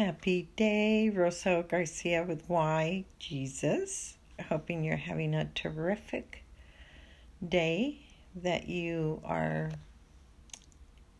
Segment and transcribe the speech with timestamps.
[0.00, 4.16] Happy day, Rosa Garcia with Why Jesus.
[4.48, 6.42] Hoping you're having a terrific
[7.46, 7.98] day,
[8.34, 9.70] that you are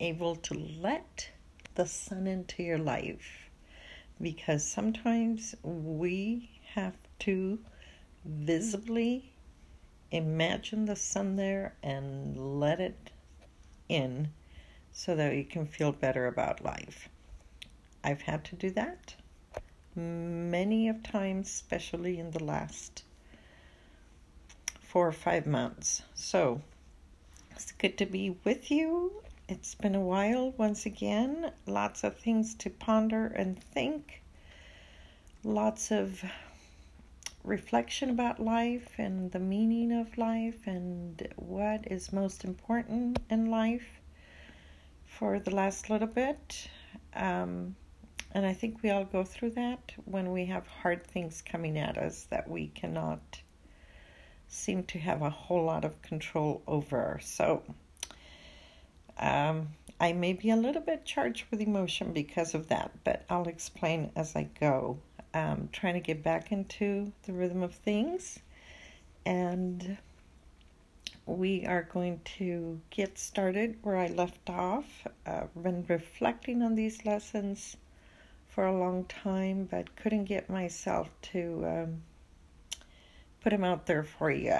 [0.01, 1.29] able to let
[1.75, 3.51] the sun into your life.
[4.19, 7.59] Because sometimes we have to
[8.25, 9.35] visibly
[10.11, 13.11] imagine the sun there and let it
[13.91, 14.31] in
[14.91, 17.11] so that you can feel better about life.
[18.03, 19.15] I've had to do that
[19.95, 23.05] many of times, especially in the last
[24.81, 26.03] four or five months.
[26.15, 26.63] So
[27.51, 29.23] it's good to be with you.
[29.49, 31.53] It's been a while once again.
[31.67, 34.23] Lots of things to ponder and think.
[35.43, 36.25] Lots of
[37.43, 44.01] reflection about life and the meaning of life and what is most important in life
[45.07, 46.69] for the last little bit.
[47.15, 47.75] Um,
[48.33, 51.99] and I think we all go through that when we have hard things coming at
[51.99, 53.41] us that we cannot
[54.49, 57.19] seem to have a whole lot of control over.
[57.23, 57.63] So
[59.19, 59.69] um,
[60.01, 64.11] I may be a little bit charged with emotion because of that, but I'll explain
[64.17, 64.99] as I go.
[65.33, 68.41] Um, trying to get back into the rhythm of things.
[69.25, 69.97] And
[71.27, 75.07] we are going to get started where I left off.
[75.25, 77.77] I've uh, been reflecting on these lessons
[78.51, 82.03] for a long time, but couldn't get myself to um,
[83.41, 84.59] put them out there for you.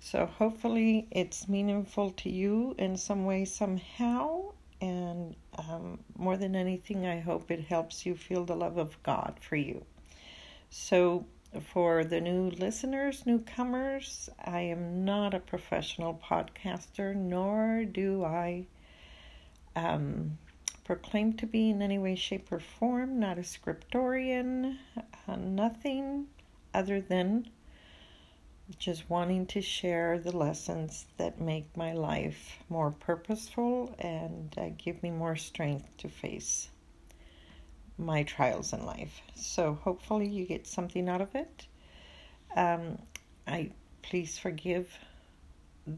[0.00, 4.52] So hopefully it's meaningful to you in some way, somehow.
[4.80, 9.38] And um, more than anything, I hope it helps you feel the love of God
[9.40, 9.84] for you.
[10.68, 11.24] So,
[11.72, 18.66] for the new listeners, newcomers, I am not a professional podcaster, nor do I
[19.76, 20.36] um,
[20.84, 24.76] proclaim to be in any way, shape, or form, not a scriptorian,
[25.26, 26.26] uh, nothing
[26.72, 27.48] other than
[28.78, 35.02] just wanting to share the lessons that make my life more purposeful and uh, give
[35.02, 36.68] me more strength to face
[37.98, 39.20] my trials in life.
[39.34, 41.66] So hopefully you get something out of it.
[42.56, 42.98] Um,
[43.46, 43.70] I
[44.02, 44.98] please forgive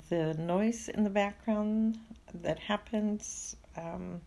[0.08, 1.98] the noise in the background
[2.34, 3.56] that happens.
[3.76, 4.20] Um,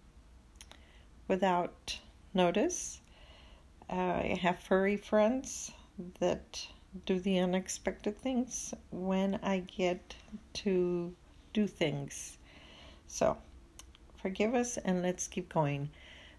[1.30, 2.00] without
[2.34, 3.00] notice.
[3.90, 5.72] Uh, I have furry friends
[6.20, 6.68] that
[7.06, 10.16] do the unexpected things when I get
[10.54, 11.16] to
[11.54, 12.38] do things.
[13.08, 13.38] So,
[14.22, 15.92] forgive us and let's keep going.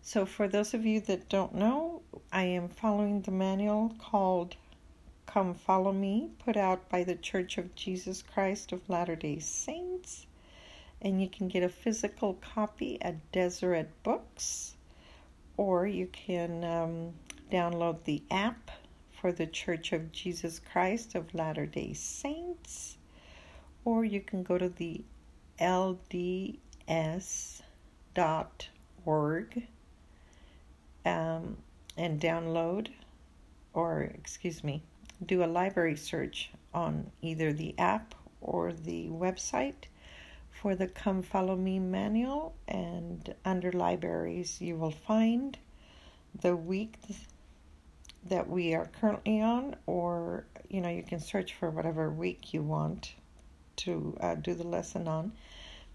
[0.02, 2.02] So, for those of you that don't know,
[2.32, 4.56] I am following the manual called
[5.26, 10.26] Come Follow Me, put out by the Church of Jesus Christ of Latter day Saints.
[11.00, 14.74] And you can get a physical copy at Deseret Books
[15.60, 17.12] or you can um,
[17.52, 18.70] download the app
[19.12, 22.96] for the Church of Jesus Christ of Latter day Saints,
[23.84, 25.04] or you can go to the
[25.60, 26.56] lds.org
[31.04, 31.56] um,
[31.98, 32.88] and download,
[33.74, 34.82] or excuse me,
[35.26, 39.88] do a library search on either the app or the website
[40.60, 45.56] for the Come Follow Me manual, and under libraries, you will find
[46.38, 46.96] the week
[48.28, 52.62] that we are currently on, or you know, you can search for whatever week you
[52.62, 53.14] want
[53.76, 55.32] to uh, do the lesson on.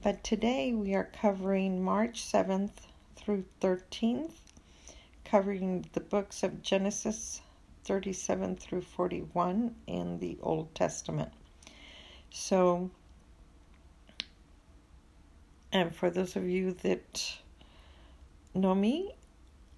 [0.02, 2.72] But today we are covering March 7th
[3.16, 4.34] through 13th,
[5.26, 7.40] covering the books of Genesis
[7.84, 11.32] 37 through 41 in the Old Testament.
[12.32, 12.90] So,
[15.76, 17.36] and for those of you that
[18.54, 19.14] know me,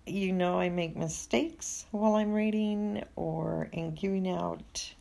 [0.05, 4.93] you know I make mistakes while I'm reading or in giving out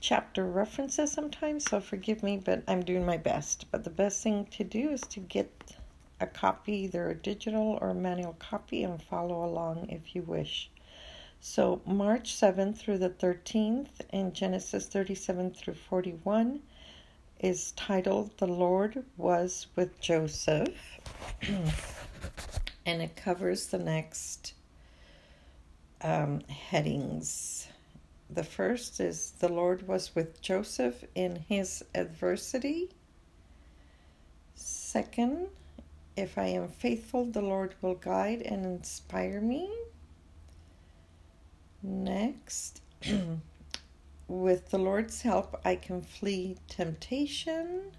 [0.00, 3.70] chapter references sometimes, so forgive me, but I'm doing my best.
[3.70, 5.76] But the best thing to do is to get
[6.18, 10.68] a copy, either a digital or a manual copy, and follow along if you wish.
[11.40, 16.60] So, March 7th through the 13th in Genesis 37 through 41
[17.40, 21.00] is titled The Lord Was with Joseph,
[22.86, 24.52] and it covers the next
[26.02, 27.66] um, headings.
[28.28, 32.90] The first is The Lord was with Joseph in his adversity.
[34.54, 35.48] Second,
[36.16, 39.72] if I am faithful, the Lord will guide and inspire me.
[41.82, 42.82] Next,
[44.30, 47.90] with the Lord's help, I can flee temptation.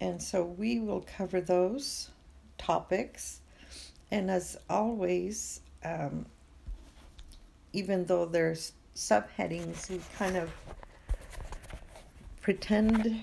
[0.00, 2.08] And so we will cover those
[2.56, 3.42] topics.
[4.10, 6.24] And as always, um,
[7.74, 10.50] even though there's subheadings, we kind of
[12.40, 13.20] pretend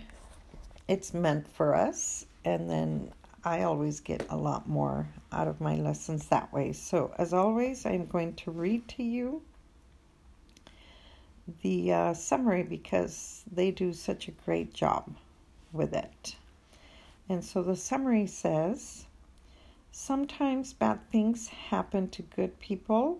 [0.87, 2.27] it's meant for us.
[2.45, 3.11] And then
[3.43, 6.73] I always get a lot more out of my lessons that way.
[6.73, 9.41] So, as always, I'm going to read to you
[11.61, 15.15] the uh, summary because they do such a great job
[15.71, 16.35] with it.
[17.29, 19.05] And so the summary says
[19.91, 23.19] Sometimes bad things happen to good people.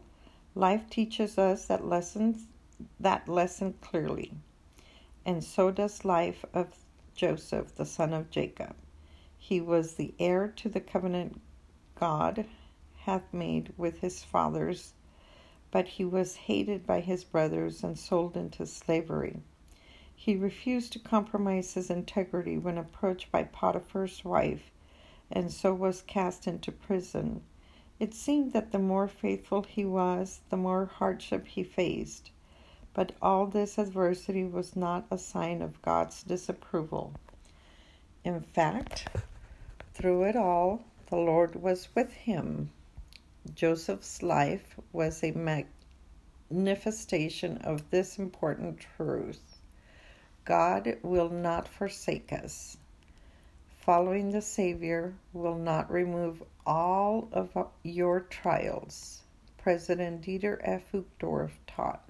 [0.53, 2.45] Life teaches us that lessons
[2.99, 4.31] that lesson clearly.
[5.25, 6.73] And so does life of
[7.15, 8.75] Joseph, the son of Jacob.
[9.41, 11.41] He was the heir to the covenant
[11.95, 12.45] God
[12.97, 14.93] hath made with his fathers,
[15.71, 19.41] but he was hated by his brothers and sold into slavery.
[20.15, 24.69] He refused to compromise his integrity when approached by Potiphar's wife,
[25.31, 27.41] and so was cast into prison.
[27.99, 32.31] It seemed that the more faithful he was, the more hardship he faced.
[32.93, 37.13] But all this adversity was not a sign of God's disapproval.
[38.23, 39.07] In fact,
[39.99, 42.69] through it all, the Lord was with him.
[43.53, 45.59] Joseph's life was a
[46.49, 49.59] manifestation of this important truth
[50.45, 52.77] God will not forsake us.
[53.81, 59.23] Following the Savior will not remove all of your trials,
[59.57, 60.93] President Dieter F.
[60.93, 62.09] Uchtdorf taught.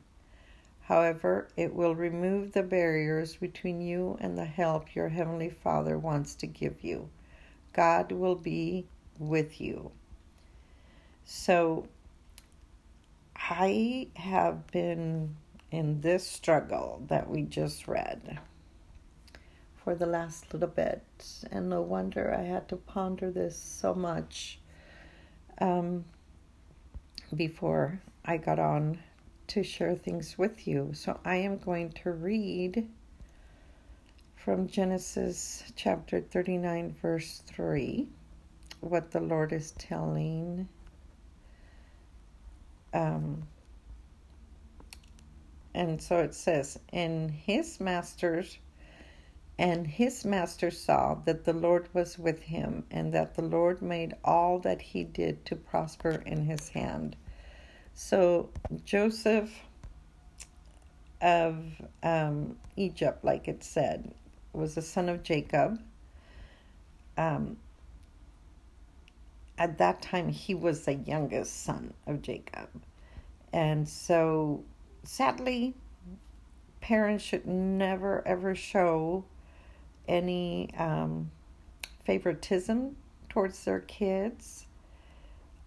[0.82, 6.36] However, it will remove the barriers between you and the help your Heavenly Father wants
[6.36, 7.10] to give you.
[7.74, 8.86] God will be
[9.18, 9.92] with you.
[11.26, 11.88] So,
[13.36, 15.36] I have been
[15.72, 18.40] in this struggle that we just read
[19.84, 21.04] for the last little bit,
[21.52, 24.60] and no wonder I had to ponder this so much
[25.60, 26.06] um,
[27.36, 29.00] before I got on
[29.48, 30.92] to share things with you.
[30.94, 32.88] So, I am going to read
[34.44, 38.08] from Genesis chapter 39, verse 3,
[38.80, 40.68] what the Lord is telling
[42.94, 43.44] um,
[45.74, 48.58] and so it says, and his masters
[49.58, 54.16] and his master saw that the Lord was with him, and that the Lord made
[54.24, 57.18] all that he did to prosper in his hand.
[57.94, 58.50] So
[58.86, 59.52] Joseph
[61.22, 61.66] of
[62.02, 64.14] um, Egypt, like it said,
[64.54, 65.80] was the son of Jacob.
[67.18, 67.58] Um,
[69.58, 72.70] at that time, he was the youngest son of Jacob.
[73.52, 74.64] And so,
[75.04, 75.76] sadly,
[76.82, 79.26] parents should never ever show
[80.08, 81.30] any um,
[82.06, 82.96] favoritism
[83.30, 84.66] towards their kids.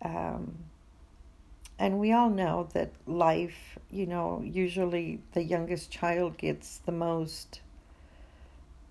[0.02, 0.56] Um,
[1.78, 7.60] and we all know that life, you know, usually the youngest child gets the most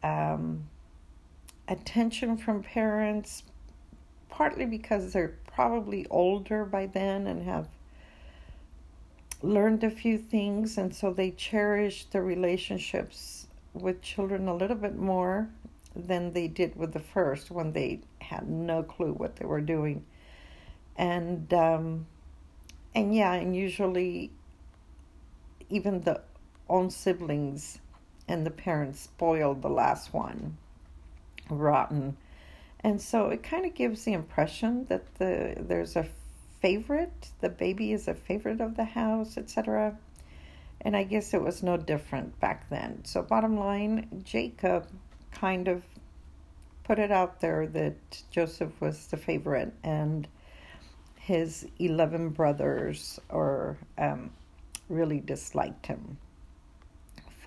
[0.04, 0.68] um,
[1.68, 3.44] attention from parents,
[4.30, 7.68] partly because they're probably older by then and have
[9.42, 14.96] learned a few things, and so they cherish the relationships with children a little bit
[14.96, 15.50] more
[15.96, 20.06] than they did with the first when they had no clue what they were doing.
[20.98, 22.06] And um,
[22.94, 24.32] and yeah, and usually
[25.70, 26.22] even the
[26.70, 27.80] own siblings
[28.28, 30.58] and the parents spoiled the last one
[31.50, 32.18] rotten.
[32.84, 36.08] And so it kind of gives the impression that the there's a
[36.62, 39.98] favorite the baby is a favorite of the house etc
[40.82, 43.04] and i guess it was no different back then.
[43.04, 44.88] So bottom line jacob
[45.32, 45.84] kind of
[46.84, 50.28] put it out there that joseph was the favorite and
[51.16, 54.32] his 11 brothers or um,
[54.90, 56.18] really disliked him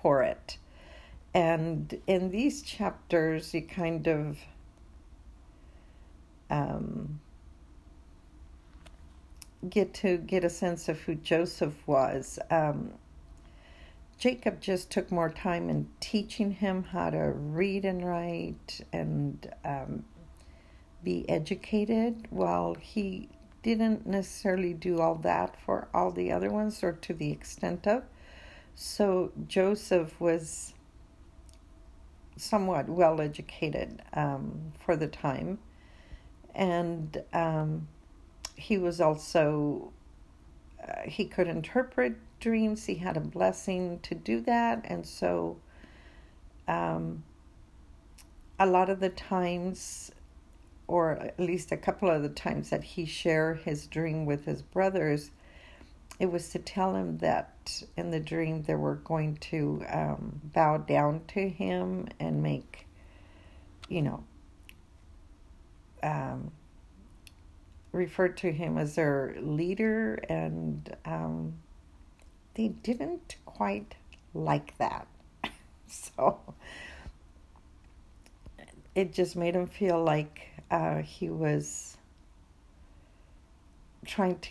[0.01, 0.57] for it
[1.35, 4.39] and in these chapters, you kind of
[6.49, 7.19] um,
[9.69, 12.39] get to get a sense of who Joseph was.
[12.49, 12.93] Um,
[14.17, 20.05] Jacob just took more time in teaching him how to read and write and um,
[21.03, 23.27] be educated, while he
[23.61, 28.03] didn't necessarily do all that for all the other ones or to the extent of.
[28.73, 30.74] So Joseph was
[32.37, 35.59] somewhat well educated um, for the time.
[36.53, 37.87] And um,
[38.55, 39.91] he was also,
[40.85, 42.85] uh, he could interpret dreams.
[42.85, 44.81] He had a blessing to do that.
[44.85, 45.57] And so
[46.67, 47.23] um,
[48.59, 50.11] a lot of the times,
[50.87, 54.61] or at least a couple of the times that he shared his dream with his
[54.61, 55.31] brothers,
[56.19, 60.77] it was to tell him that in the dream they were going to um, bow
[60.77, 62.87] down to him and make,
[63.89, 64.23] you know,
[66.03, 66.51] um,
[67.91, 71.53] refer to him as their leader, and um,
[72.53, 73.95] they didn't quite
[74.33, 75.07] like that.
[75.87, 76.39] so
[78.93, 81.97] it just made him feel like uh, he was
[84.05, 84.49] trying to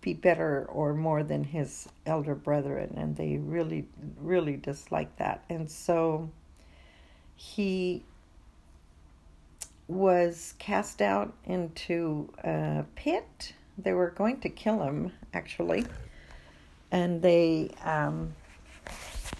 [0.00, 3.86] be better or more than his elder brethren, and they really,
[4.18, 5.44] really disliked that.
[5.50, 6.30] And so
[7.36, 8.02] he
[9.88, 13.54] was cast out into a pit.
[13.76, 15.86] They were going to kill him, actually,
[16.90, 17.70] and they.
[17.84, 18.34] Um,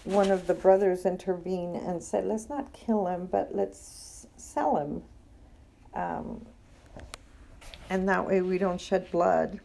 [0.05, 5.03] one of the brothers intervened and said, "Let's not kill him, but let's sell him,
[5.95, 6.47] um,
[7.91, 9.61] and that way we don't shed blood."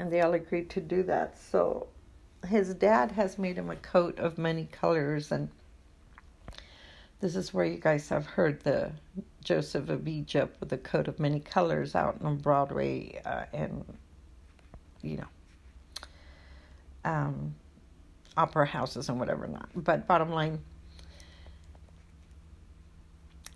[0.00, 1.38] And they all agreed to do that.
[1.38, 1.86] So
[2.48, 5.50] his dad has made him a coat of many colors, and
[7.20, 8.92] this is where you guys have heard the
[9.44, 13.84] Joseph of Egypt with a coat of many colors out on Broadway, uh, and
[15.02, 15.28] you know.
[17.04, 17.54] Um,
[18.36, 19.68] opera houses and whatever not.
[19.74, 20.60] But bottom line,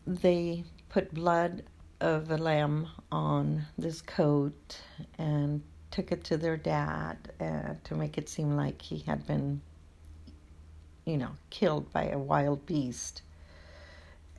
[0.07, 1.63] they put blood
[2.01, 4.81] of a lamb on this coat
[5.17, 5.63] and
[5.95, 9.61] took it to their dad uh, to make it seem like he had been,
[11.05, 13.23] you know, killed by a wild beast.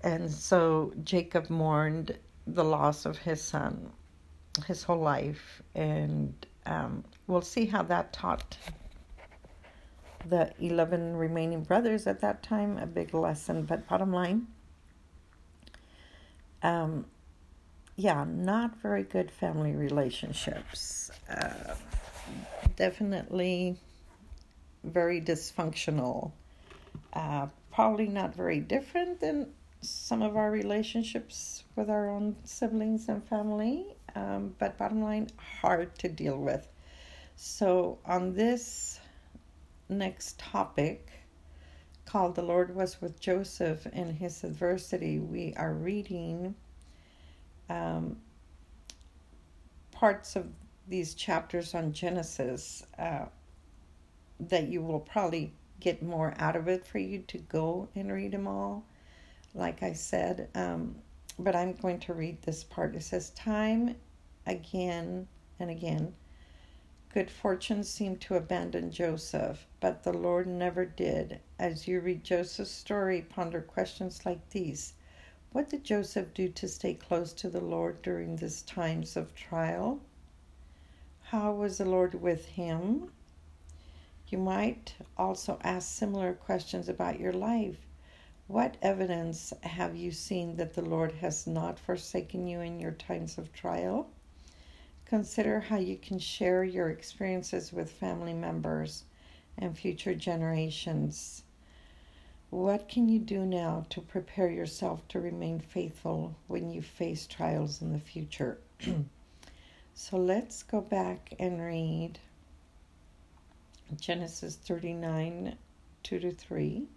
[0.03, 3.89] And so Jacob mourned the loss of his son
[4.67, 5.61] his whole life.
[5.75, 6.33] And
[6.65, 8.57] um, we'll see how that taught
[10.27, 13.63] the 11 remaining brothers at that time a big lesson.
[13.63, 14.47] But bottom line,
[16.63, 17.05] um,
[17.95, 21.11] yeah, not very good family relationships.
[21.29, 21.75] Uh,
[22.75, 23.77] definitely
[24.83, 26.31] very dysfunctional.
[27.13, 29.47] Uh, probably not very different than
[29.81, 33.85] some of our relationships with our own siblings and family,
[34.15, 35.29] um, but bottom line,
[35.61, 36.67] hard to deal with.
[37.37, 38.99] So, on this
[39.89, 41.09] next topic
[42.05, 46.55] called The Lord Was with Joseph in His Adversity, we are reading
[47.69, 48.17] um,
[49.91, 50.47] parts of
[50.87, 53.25] these chapters on Genesis uh,
[54.39, 58.31] that you will probably get more out of it for you to go and read
[58.31, 58.83] them all,
[59.53, 60.49] like I said.
[60.55, 60.95] Um,
[61.39, 62.95] but I'm going to read this part.
[62.95, 63.95] It says, Time
[64.45, 65.27] again
[65.59, 66.13] and again
[67.15, 71.39] Good fortune seemed to abandon Joseph, but the Lord never did.
[71.57, 74.94] As you read Joseph's story, ponder questions like these
[75.55, 80.01] What did Joseph do to stay close to the Lord during these times of trial?
[81.27, 83.13] How was the Lord with him?
[84.27, 87.77] You might also ask similar questions about your life.
[88.47, 93.37] What evidence have you seen that the Lord has not forsaken you in your times
[93.37, 94.09] of trial?
[95.05, 99.05] Consider how you can share your experiences with family members
[99.57, 101.44] and future generations.
[102.49, 107.81] What can you do now to prepare yourself to remain faithful when you face trials
[107.81, 108.59] in the future?
[109.93, 112.19] so let's go back and read
[113.99, 115.57] Genesis 39
[116.03, 116.87] 2 to 3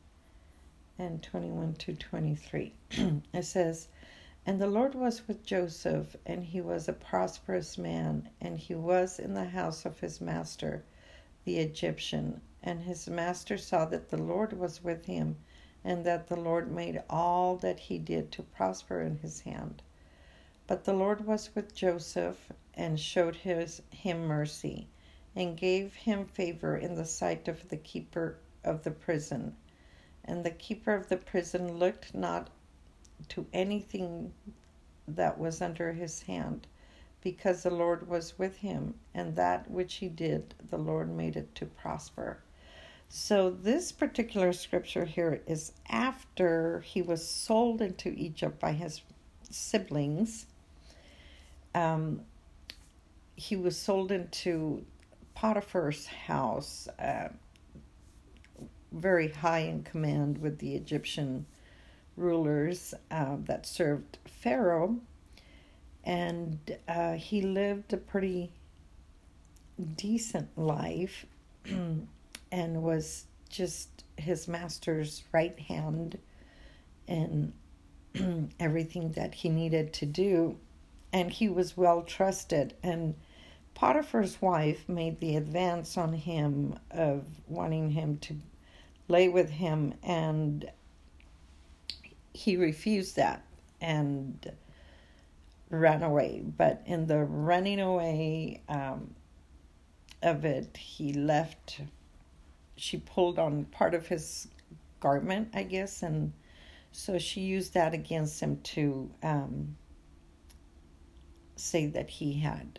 [0.99, 2.73] and 21 to 23.
[3.33, 3.88] it says,
[4.45, 9.19] and the Lord was with Joseph, and he was a prosperous man, and he was
[9.19, 10.85] in the house of his master,
[11.45, 12.40] the Egyptian.
[12.61, 15.37] And his master saw that the Lord was with him,
[15.83, 19.81] and that the Lord made all that he did to prosper in his hand.
[20.67, 24.87] But the Lord was with Joseph, and showed his, him mercy,
[25.35, 29.57] and gave him favor in the sight of the keeper of the prison.
[30.23, 32.50] And the keeper of the prison looked not
[33.29, 34.35] to anything
[35.07, 36.67] that was under his hand,
[37.23, 41.55] because the Lord was with him, and that which he did, the Lord made it
[41.55, 42.41] to prosper.
[43.11, 49.00] So, this particular scripture here is after he was sold into Egypt by his
[49.50, 50.45] siblings.
[51.75, 52.21] Um,
[53.35, 54.85] he was sold into
[55.35, 57.29] Potiphar's house, uh,
[58.93, 61.47] very high in command with the Egyptian
[62.17, 64.99] rulers uh, that served Pharaoh,
[66.05, 68.53] and uh, he lived a pretty
[69.97, 71.25] decent life
[72.50, 76.19] and was just his master's right hand
[77.07, 77.52] in
[78.61, 80.57] everything that he needed to do.
[81.12, 82.75] And he was well trusted.
[82.83, 83.14] And
[83.75, 88.37] Potiphar's wife made the advance on him of wanting him to
[89.09, 90.71] lay with him, and
[92.35, 93.45] he refused that
[93.81, 94.52] and
[95.71, 96.43] ran away.
[96.45, 99.14] But in the running away um,
[100.23, 101.81] of it, he left.
[102.78, 104.49] She pulled on part of his
[105.00, 106.32] garment, I guess, and
[106.92, 109.76] so she used that against him to um,
[111.56, 112.78] say that he had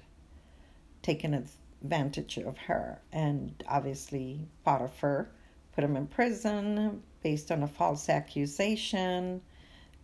[1.01, 2.99] taken advantage of her.
[3.11, 5.29] And obviously, Potiphar
[5.73, 9.41] put him in prison based on a false accusation.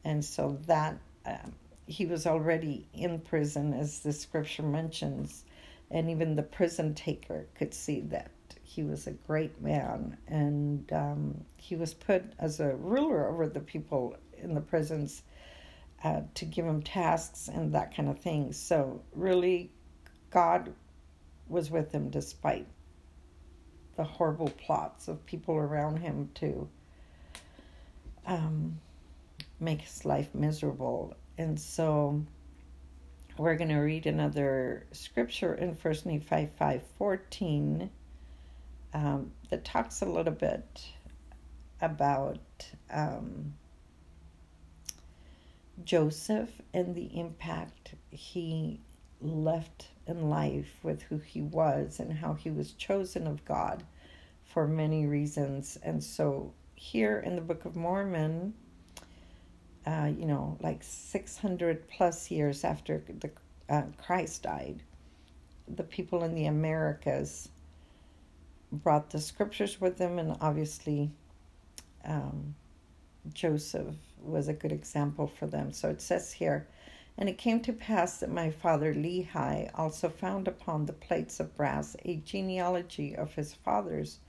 [0.03, 1.53] And so that um,
[1.87, 5.43] he was already in prison, as the scripture mentions.
[5.91, 8.31] And even the prison taker could see that
[8.75, 10.17] he was a great man.
[10.27, 15.23] And um, he was put as a ruler over the people in the prisons
[16.03, 18.51] uh, to give him tasks and that kind of thing.
[18.51, 19.71] So, really,
[20.29, 20.73] God
[21.47, 22.67] was with him despite
[23.95, 26.67] the horrible plots of people around him to
[28.25, 28.79] um,
[29.59, 31.15] make his life miserable.
[31.37, 32.25] And so
[33.37, 37.89] we're going to read another scripture in First Nephi 5 14
[38.95, 40.85] um, that talks a little bit
[41.81, 42.39] about
[42.89, 43.53] um,
[45.83, 48.79] Joseph and the impact he
[49.19, 53.83] left in life with who he was and how he was chosen of God
[54.45, 55.77] for many reasons.
[55.83, 58.53] And so, here in the Book of Mormon,
[59.85, 63.29] uh, you know, like 600 plus years after the,
[63.69, 64.83] uh, Christ died,
[65.67, 67.49] the people in the Americas
[68.83, 71.11] brought the scriptures with them, and obviously,
[72.03, 72.55] um,
[73.33, 75.71] Joseph was a good example for them.
[75.71, 76.67] So it says here,
[77.17, 81.55] and it came to pass that my father Lehi also found upon the plates of
[81.55, 84.19] brass a genealogy of his fathers,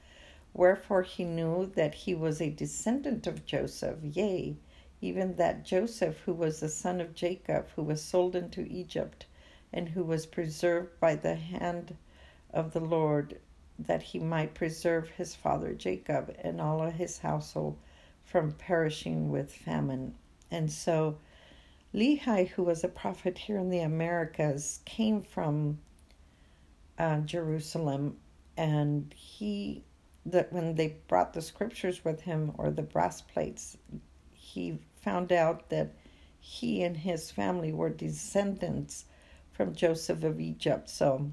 [0.55, 4.57] wherefore he knew that he was a descendant of Joseph, yea,
[5.01, 9.27] even that Joseph, who was the son of Jacob, who was sold into Egypt,
[9.73, 11.97] and who was preserved by the hand
[12.51, 13.39] of the Lord,
[13.79, 17.77] that he might preserve his father Jacob and all of his household
[18.25, 20.15] from perishing with famine.
[20.51, 21.19] And so,
[21.95, 25.79] Lehi, who was a prophet here in the Americas, came from
[26.99, 28.17] uh, Jerusalem,
[28.57, 29.85] and he
[30.25, 33.77] that when they brought the scriptures with him or the brass plates,
[34.33, 35.95] he found out that
[36.41, 39.05] he and his family were descendants
[39.53, 40.91] from Joseph of Egypt.
[40.91, 41.31] So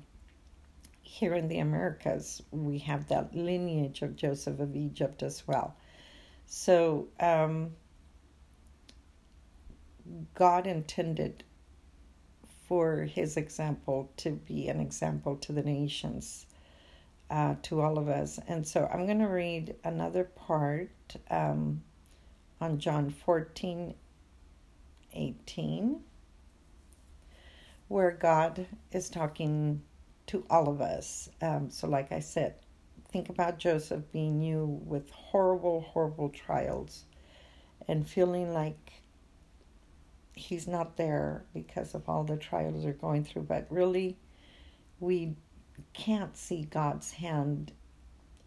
[1.13, 5.76] here in the Americas, we have that lineage of Joseph of Egypt as well.
[6.47, 7.73] So um,
[10.34, 11.43] God intended
[12.67, 16.47] for his example to be an example to the nations,
[17.30, 18.39] uh, to all of us.
[18.47, 20.89] And so I'm going to read another part
[21.30, 21.84] um,
[22.60, 23.93] on John 14
[25.13, 25.99] 18,
[27.88, 29.84] where God is talking
[30.28, 31.30] to all of us.
[31.42, 32.56] Um, so, like I said,
[33.10, 37.06] think about Joseph being you with horrible, horrible trials
[37.88, 38.94] and feeling like
[40.34, 43.44] he's not there because of all the trials they're going through.
[43.44, 44.18] But really,
[45.00, 45.36] we
[45.94, 47.72] can't see God's hand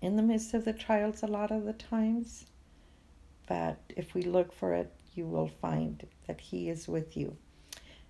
[0.01, 2.47] in the midst of the trials a lot of the times.
[3.47, 7.37] But if we look for it, you will find that He is with you.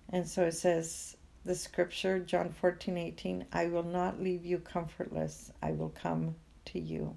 [0.09, 1.16] And so it says,
[1.47, 6.79] the scripture, John 14, 18, I will not leave you comfortless, I will come to
[6.79, 7.15] you.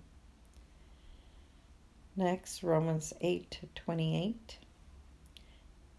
[2.15, 4.59] Next, Romans 8, 28.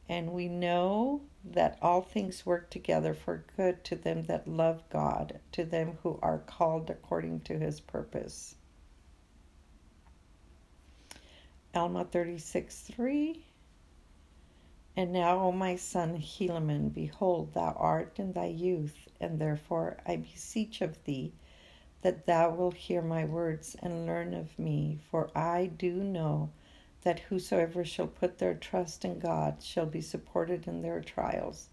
[0.07, 5.41] And we know that all things work together for good to them that love God,
[5.51, 8.55] to them who are called according to his purpose.
[11.75, 13.45] Alma 36 3.
[14.97, 20.17] And now, O my son Helaman, behold, thou art in thy youth, and therefore I
[20.17, 21.31] beseech of thee
[22.01, 26.49] that thou wilt hear my words and learn of me, for I do know
[27.03, 31.69] that whosoever shall put their trust in God shall be supported in their trials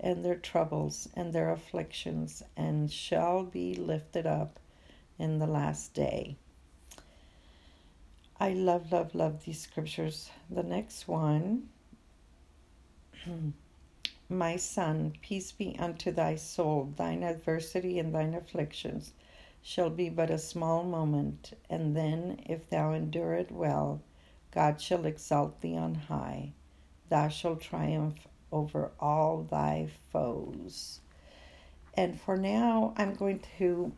[0.00, 4.58] and their troubles and their afflictions, and shall be lifted up
[5.18, 6.36] in the last day.
[8.40, 10.30] I love, love, love these scriptures.
[10.50, 11.68] The next one
[14.28, 19.12] My son, peace be unto thy soul, thine adversity and thine afflictions
[19.62, 24.00] shall be but a small moment, and then, if thou endure it well,
[24.50, 26.52] God shall exalt thee on high.
[27.10, 31.00] thou shalt triumph over all thy foes.
[31.94, 33.92] And for now, I'm going to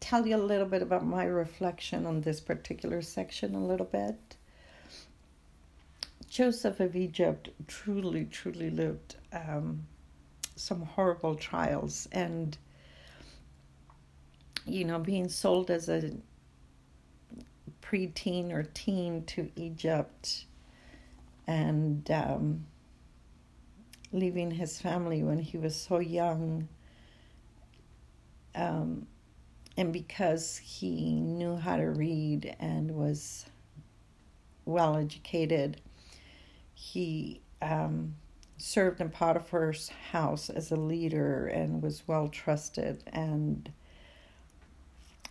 [0.00, 4.27] tell you a little bit about my reflection on this particular section, a little bit.
[6.28, 9.86] Joseph of Egypt truly, truly lived um,
[10.56, 12.58] some horrible trials and
[14.66, 16.12] you know being sold as a
[17.80, 20.44] preteen or teen to Egypt
[21.46, 22.66] and um,
[24.12, 26.68] leaving his family when he was so young.
[28.54, 29.06] Um,
[29.76, 33.46] and because he knew how to read and was
[34.66, 35.80] well educated,
[36.80, 38.14] he um,
[38.56, 43.02] served in Potiphar's house as a leader and was well trusted.
[43.08, 43.72] And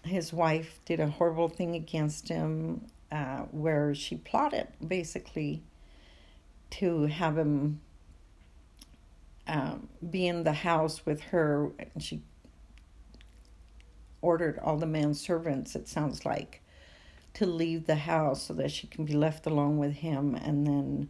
[0.03, 5.63] his wife did a horrible thing against him uh, where she plotted basically
[6.71, 7.79] to have him
[9.47, 11.71] um, be in the house with her.
[11.93, 12.23] And she
[14.21, 16.61] ordered all the manservants, it sounds like,
[17.35, 20.35] to leave the house so that she can be left alone with him.
[20.35, 21.09] And then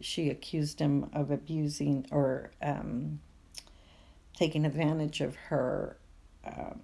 [0.00, 3.20] she accused him of abusing or um,
[4.34, 5.96] taking advantage of her
[6.44, 6.74] uh,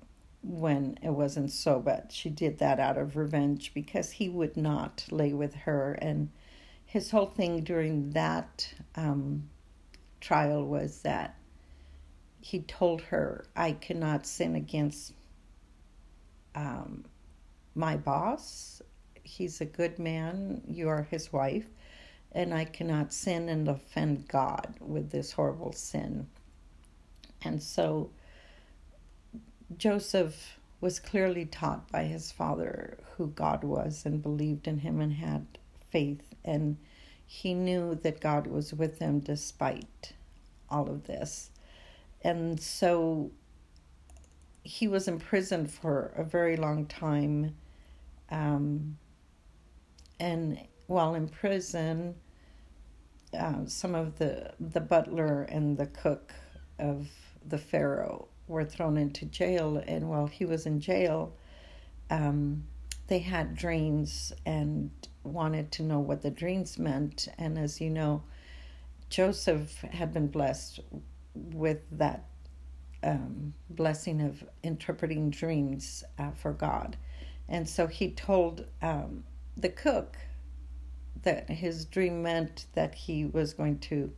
[0.43, 1.81] when it wasn't so.
[1.81, 5.93] But she did that out of revenge because he would not lay with her.
[5.95, 6.31] And
[6.85, 9.49] his whole thing during that um,
[10.21, 11.37] trial was that
[12.41, 15.13] he told her, I cannot sin against
[16.55, 17.05] um,
[17.75, 18.81] my boss.
[19.25, 20.63] He's a good man.
[20.69, 21.67] You are his wife.
[22.37, 26.27] And I cannot sin and offend God with this horrible sin.
[27.43, 28.11] And so
[29.79, 35.15] Joseph was clearly taught by his father who God was and believed in him and
[35.15, 35.47] had
[35.91, 36.35] faith.
[36.45, 36.77] And
[37.27, 40.13] he knew that God was with him despite
[40.69, 41.49] all of this.
[42.21, 43.31] And so
[44.63, 47.57] he was imprisoned for a very long time.
[48.31, 48.99] Um,
[50.21, 52.15] and while in prison,
[53.35, 56.33] uh, some of the the butler and the cook
[56.79, 57.09] of
[57.47, 61.33] the pharaoh were thrown into jail, and while he was in jail,
[62.11, 62.65] um,
[63.09, 64.91] they had dreams and
[65.25, 67.29] wanted to know what the dreams meant.
[67.39, 68.23] And as you know,
[69.11, 70.81] Joseph had been blessed
[71.35, 72.25] with that
[73.03, 76.97] um, blessing of interpreting dreams uh, for God.
[77.49, 79.25] And so he told um,
[79.57, 80.17] the cook
[81.27, 84.13] that his dream meant that he was going to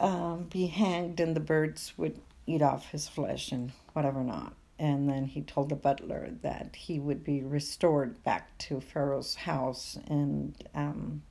[0.00, 4.54] um, be hanged and the birds would eat off his flesh and whatever not.
[4.80, 9.98] And then he told the butler that he would be restored back to Pharaoh's house
[10.08, 11.22] and, um,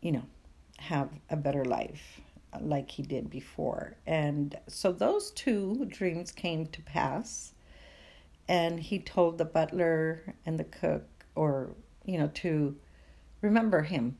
[0.00, 0.24] you know,
[0.78, 2.20] have a better life
[2.60, 3.94] like he did before.
[4.06, 7.52] And so those two dreams came to pass.
[8.48, 11.04] And he told the butler and the cook,
[11.34, 11.70] or,
[12.04, 12.76] you know, to
[13.40, 14.16] remember him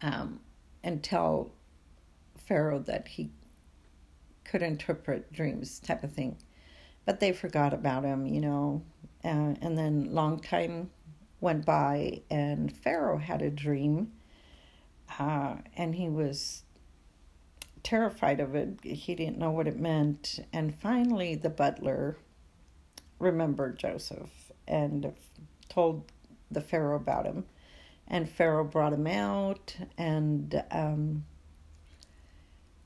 [0.00, 0.40] um,
[0.82, 1.50] and tell
[2.36, 3.30] Pharaoh that he
[4.44, 6.36] could interpret dreams, type of thing.
[7.04, 8.82] But they forgot about him, you know.
[9.24, 10.90] Uh, and then long time
[11.40, 14.12] went by, and Pharaoh had a dream,
[15.18, 16.62] uh, and he was
[17.82, 18.78] terrified of it.
[18.82, 20.40] He didn't know what it meant.
[20.52, 22.16] And finally, the butler
[23.18, 25.12] remembered Joseph and
[25.72, 26.10] told
[26.50, 27.44] the Pharaoh about him.
[28.08, 29.76] And Pharaoh brought him out.
[29.96, 31.24] And um,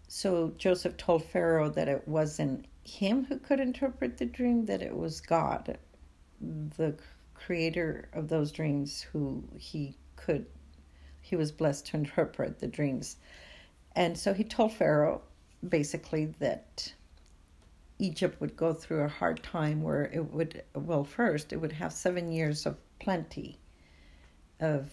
[0.08, 4.96] so Joseph told Pharaoh that it wasn't him who could interpret the dream, that it
[4.96, 5.78] was God,
[6.40, 6.96] the
[7.34, 10.46] creator of those dreams, who he could,
[11.20, 13.16] he was blessed to interpret the dreams.
[13.96, 15.22] And so he told Pharaoh
[15.68, 16.92] basically that
[17.98, 21.92] Egypt would go through a hard time where it would, well, first, it would have
[21.92, 23.58] seven years of plenty
[24.60, 24.92] of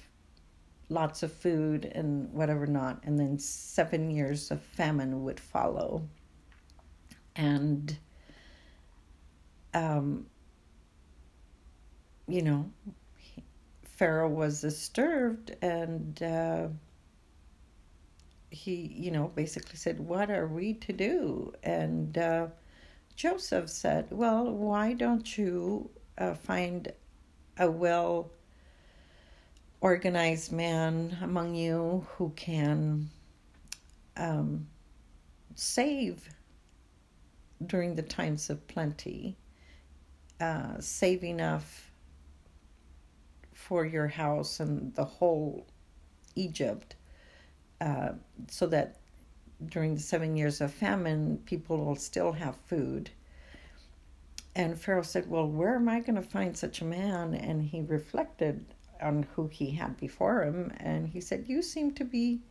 [0.89, 6.07] lots of food and whatever not, and then seven years of famine would follow.
[7.35, 7.97] And,
[9.73, 10.27] um,
[12.27, 12.69] you know,
[13.83, 16.67] Pharaoh was disturbed and, uh,
[18.49, 21.53] he, you know, basically said, What are we to do?
[21.63, 22.47] And uh,
[23.15, 26.91] Joseph said, Well, why don't you uh, find
[27.57, 28.31] a well
[29.81, 33.09] organized man among you who can
[34.17, 34.67] um,
[35.55, 36.29] save
[37.65, 39.37] during the times of plenty,
[40.39, 41.91] uh, save enough
[43.53, 45.65] for your house and the whole
[46.35, 46.95] Egypt,
[47.81, 48.13] uh,
[48.49, 48.97] so that
[49.69, 53.09] during the seven years of famine, people will still have food.
[54.55, 57.33] And Pharaoh said, Well, where am I going to find such a man?
[57.33, 58.65] And he reflected
[59.01, 60.71] on who he had before him.
[60.77, 62.41] And he said, You seem to be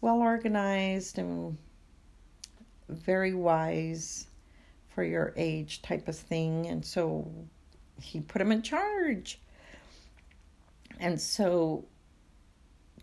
[0.00, 1.56] well organized and
[2.88, 4.26] very wise
[4.88, 6.66] for your age, type of thing.
[6.66, 7.30] And so
[8.00, 9.40] he put him in charge.
[11.00, 11.84] And so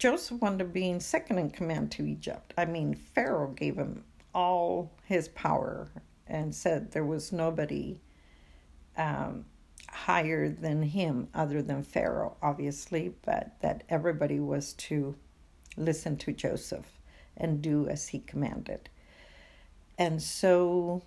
[0.01, 2.55] Joseph wound up being second in command to Egypt.
[2.57, 5.89] I mean, Pharaoh gave him all his power
[6.25, 7.99] and said there was nobody
[8.97, 9.45] um,
[9.87, 15.13] higher than him, other than Pharaoh, obviously, but that everybody was to
[15.77, 16.99] listen to Joseph
[17.37, 18.89] and do as he commanded.
[19.99, 21.03] And so,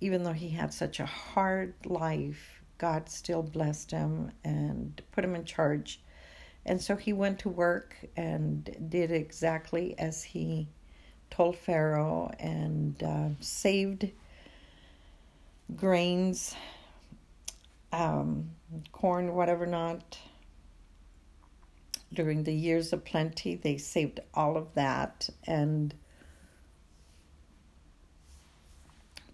[0.00, 5.34] even though he had such a hard life, God still blessed him and put him
[5.34, 6.00] in charge.
[6.66, 10.68] And so he went to work and did exactly as he
[11.30, 14.10] told Pharaoh and uh, saved
[15.76, 16.54] grains,
[17.92, 18.50] um,
[18.92, 20.18] corn, whatever not.
[22.12, 25.28] During the years of plenty, they saved all of that.
[25.46, 25.92] And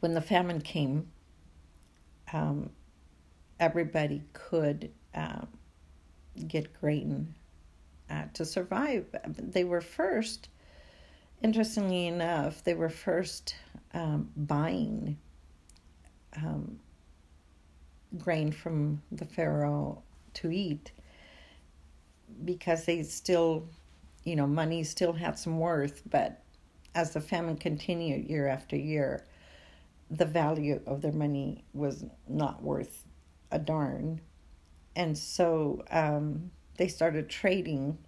[0.01, 1.09] when the famine came,
[2.33, 2.71] um,
[3.59, 5.45] everybody could uh,
[6.45, 7.35] get grain
[8.11, 9.07] uh, to survive.
[9.27, 10.49] They were first,
[11.43, 13.55] interestingly enough, they were first
[13.95, 15.17] um, buying
[16.37, 16.79] um,
[18.19, 20.03] grain from the Pharaoh
[20.35, 20.93] to eat
[22.45, 23.67] because they still,
[24.25, 26.03] you know, money still had some worth.
[26.09, 26.43] But
[26.95, 29.25] as the famine continued year after year,
[30.11, 33.05] the value of their money was not worth
[33.53, 34.21] a darn.
[34.97, 37.99] And so um, they started trading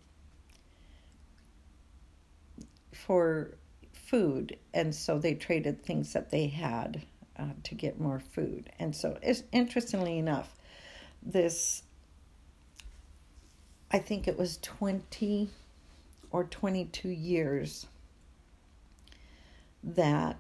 [2.93, 3.55] for
[3.93, 4.57] food.
[4.75, 7.03] And so they traded things that they had
[7.39, 8.71] uh, to get more food.
[8.79, 9.19] And so,
[9.53, 10.55] interestingly enough,
[11.23, 11.83] this,
[13.91, 15.49] I think it was 20
[16.31, 17.87] or 22 years
[19.83, 20.39] that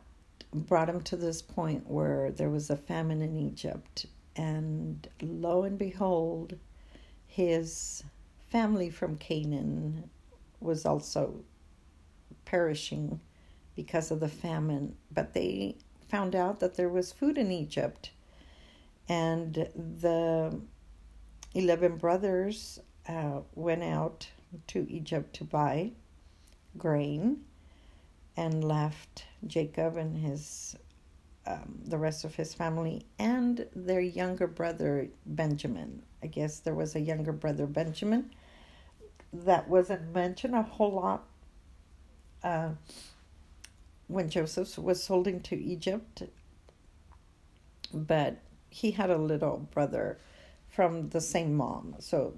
[0.53, 4.07] brought him to this point where there was a famine in Egypt.
[4.37, 6.59] And lo and behold,
[7.27, 8.03] his
[8.49, 10.11] family from Canaan
[10.61, 11.45] was also
[12.45, 13.21] perishing
[13.75, 14.97] because of the famine.
[15.11, 15.77] But they
[16.09, 18.11] found out that there was food in Egypt.
[19.09, 20.61] And the
[21.55, 24.29] 11 brothers uh, went out
[24.69, 25.93] to Egypt to buy
[26.79, 27.45] grain
[28.37, 30.77] and left Jacob and his
[31.47, 36.03] um, the rest of his family and their younger brother Benjamin.
[36.23, 38.31] I guess there was a younger brother Benjamin
[39.33, 41.25] that wasn't mentioned a whole lot
[42.45, 42.71] uh,
[44.09, 46.23] when Joseph was sold into Egypt,
[47.93, 50.19] but he had a little brother
[50.69, 51.97] from the same mom.
[51.99, 52.35] So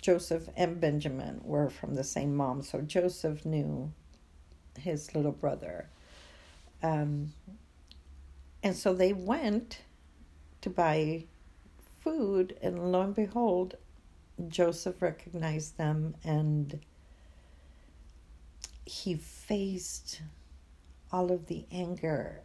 [0.00, 2.62] Joseph and Benjamin were from the same mom.
[2.62, 3.92] So Joseph knew
[4.78, 5.88] his little brother.
[6.82, 7.32] Um,
[8.62, 9.82] and so they went
[10.60, 11.24] to buy
[12.00, 13.76] food, and lo and behold,
[14.48, 16.80] Joseph recognized them and
[18.84, 20.22] he faced
[21.12, 22.40] all of the anger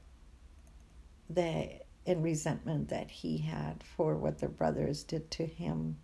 [1.30, 5.97] that and resentment that he had for what their brothers did to him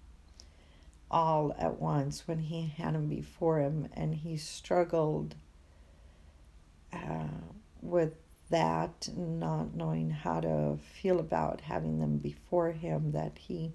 [1.09, 3.87] all at once when he had them before him.
[3.93, 5.35] And he struggled
[6.91, 7.27] uh,
[7.81, 8.15] with
[8.53, 13.71] that, not knowing how to feel about having them before him, that he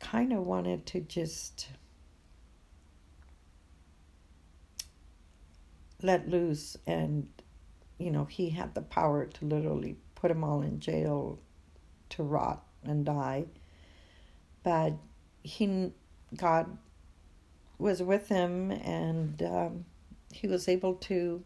[0.00, 1.68] kind of wanted to just
[6.02, 7.28] let loose and
[7.98, 11.38] you know he had the power to literally put them all in jail
[12.08, 13.44] to rot and die.
[14.64, 14.94] But
[15.44, 15.92] he
[16.36, 16.76] god
[17.78, 19.84] was with him and um,
[20.32, 21.44] he was able to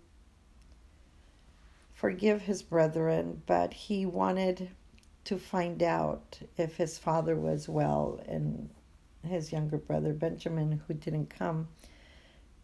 [1.96, 4.68] forgive his brethren, but he wanted
[5.24, 8.68] to find out if his father was well and
[9.26, 11.68] his younger brother Benjamin, who didn't come.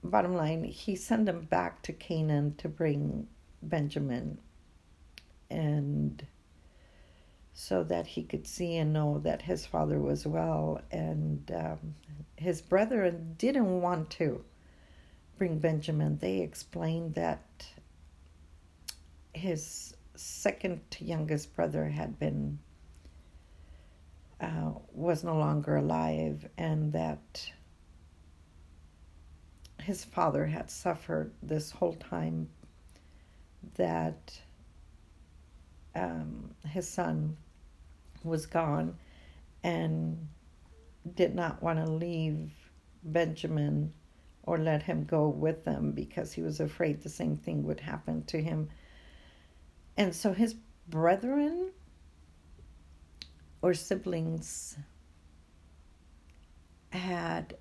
[0.05, 3.27] Bottom line, he sent him back to Canaan to bring
[3.63, 4.39] Benjamin
[5.51, 6.27] and
[7.55, 10.81] so that he could see and know that his father was well.
[10.91, 11.95] And um,
[12.37, 14.45] his brethren didn't want to
[15.39, 16.19] bring Benjamin.
[16.19, 17.67] They explained that
[19.33, 22.59] his second youngest brother had been
[24.41, 27.53] uh, was no longer alive and that
[29.81, 32.49] his father had suffered this whole time
[33.77, 34.41] that
[35.95, 37.37] um, his son
[38.25, 38.97] was gone
[39.63, 40.29] and
[41.15, 42.51] did not want to leave
[43.05, 43.93] Benjamin
[44.45, 48.25] or let him go with them because he was afraid the same thing would happen
[48.25, 48.69] to him.
[49.97, 50.55] And so his
[50.89, 51.71] brethren
[53.61, 54.77] or siblings
[56.91, 57.57] had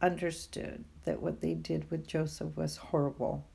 [0.00, 3.46] understood that what they did with Joseph was horrible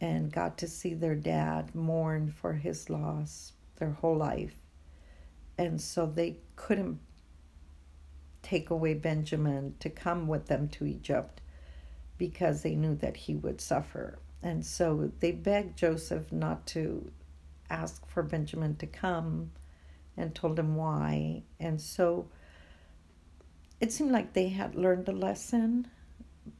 [0.00, 4.54] and got to see their dad mourn for his loss their whole life.
[5.58, 7.00] And so they couldn't
[8.42, 11.40] take away Benjamin to come with them to Egypt
[12.16, 14.18] because they knew that he would suffer.
[14.42, 17.10] And so they begged Joseph not to
[17.68, 19.52] ask for Benjamin to come
[20.16, 21.42] and told him why.
[21.58, 22.28] And so
[23.80, 25.86] it seemed like they had learned a lesson,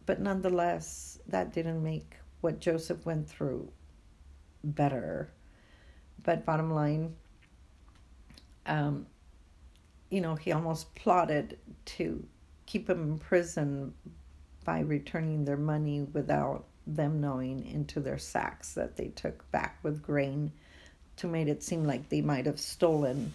[0.06, 3.70] but nonetheless, that didn't make what Joseph went through
[4.64, 5.30] better.
[6.22, 7.14] But bottom line,
[8.66, 9.06] um,
[10.10, 12.24] you know, he almost plotted to
[12.66, 13.94] keep him in prison
[14.64, 16.66] by returning their money without
[16.96, 20.52] them knowing into their sacks that they took back with grain
[21.16, 23.32] to make it seem like they might have stolen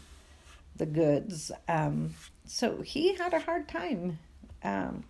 [0.76, 1.52] the goods.
[1.68, 2.14] Um,
[2.46, 4.20] so he had a hard time
[4.64, 5.04] um,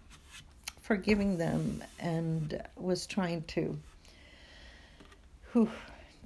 [0.82, 3.78] forgiving them and was trying to
[5.52, 5.72] whew,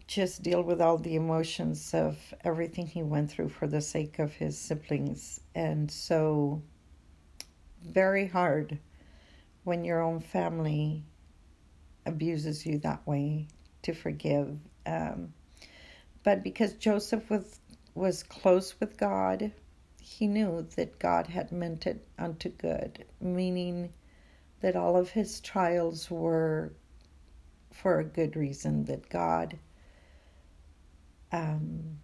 [0.07, 4.33] just deal with all the emotions of everything he went through for the sake of
[4.33, 5.39] his siblings.
[5.53, 6.63] And so,
[7.83, 8.79] very hard
[9.63, 11.03] when your own family
[12.19, 13.47] abuses you that way
[13.81, 14.57] to forgive.
[14.85, 15.33] Um,
[16.23, 17.61] but because Joseph was
[17.95, 19.53] was close with God,
[20.01, 23.93] he knew that God had meant it unto good, meaning
[24.59, 26.73] that all of his trials were
[27.71, 29.57] for a good reason, that God
[31.31, 31.99] um,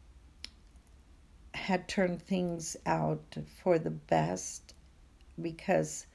[1.53, 4.73] had turned things out for the best
[5.41, 6.07] because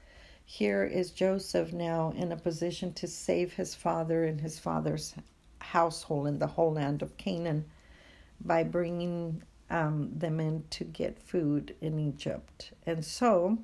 [0.51, 5.15] here is Joseph now in a position to save his father and his father's
[5.59, 7.63] household in the whole land of Canaan
[8.41, 12.73] by bringing um, them in to get food in Egypt.
[12.85, 13.59] And so,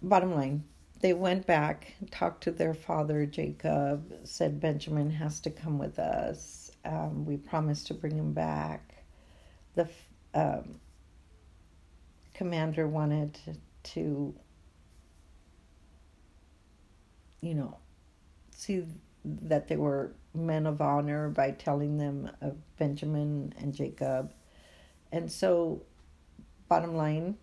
[0.00, 0.62] bottom line,
[1.00, 6.70] they went back, talked to their father Jacob, said Benjamin has to come with us.
[6.84, 8.94] Um, we promised to bring him back.
[9.74, 9.88] The
[10.34, 10.78] um,
[12.32, 13.36] commander wanted
[13.82, 14.34] to,
[17.42, 17.76] you know,
[18.50, 18.84] see
[19.24, 24.32] that they were men of honor by telling them of Benjamin and Jacob.
[25.10, 25.82] And so,
[26.68, 27.36] bottom line,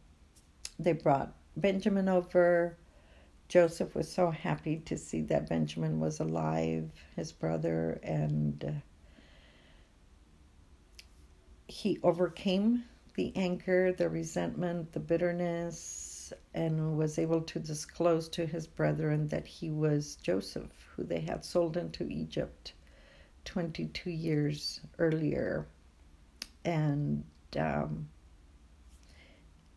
[0.79, 2.77] they brought Benjamin over.
[3.47, 8.71] Joseph was so happy to see that Benjamin was alive, his brother, and uh,
[11.67, 12.83] he overcame
[13.15, 16.08] the anger, the resentment, the bitterness,
[16.53, 21.43] and was able to disclose to his brethren that he was Joseph, who they had
[21.43, 22.73] sold into Egypt
[23.45, 25.67] 22 years earlier.
[26.63, 27.23] And
[27.57, 28.07] um,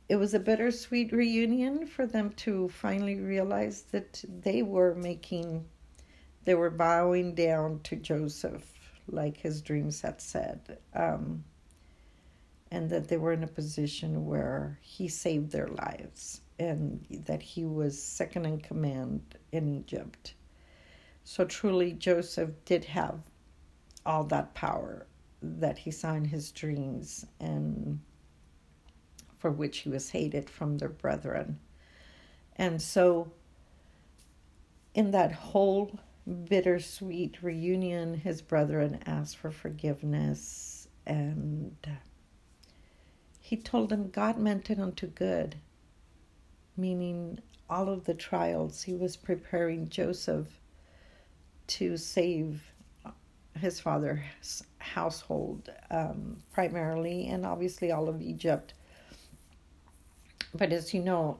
[0.08, 5.64] it was a bittersweet reunion for them to finally realize that they were making,
[6.44, 8.70] they were bowing down to Joseph,
[9.08, 10.78] like his dreams had said.
[10.94, 11.44] Um,
[12.70, 17.64] and that they were in a position where he saved their lives and that he
[17.64, 20.34] was second in command in Egypt.
[21.24, 23.20] So truly, Joseph did have
[24.04, 25.06] all that power
[25.40, 28.00] that he saw in his dreams and
[29.38, 31.58] for which he was hated from their brethren.
[32.56, 33.32] And so,
[34.94, 35.98] in that whole
[36.48, 41.74] bittersweet reunion, his brethren asked for forgiveness and
[43.40, 45.56] he told them God meant it unto good,
[46.76, 50.48] meaning all of the trials he was preparing Joseph
[51.68, 52.62] to save
[53.58, 58.74] his father's household um, primarily, and obviously all of Egypt.
[60.54, 61.38] But as you know,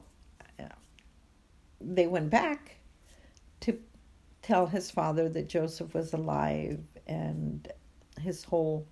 [1.79, 2.77] they went back
[3.61, 3.77] to
[4.41, 7.67] tell his father that Joseph was alive and
[8.19, 8.87] his whole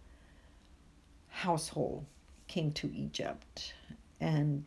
[1.29, 2.05] household
[2.47, 3.73] came to Egypt.
[4.19, 4.65] And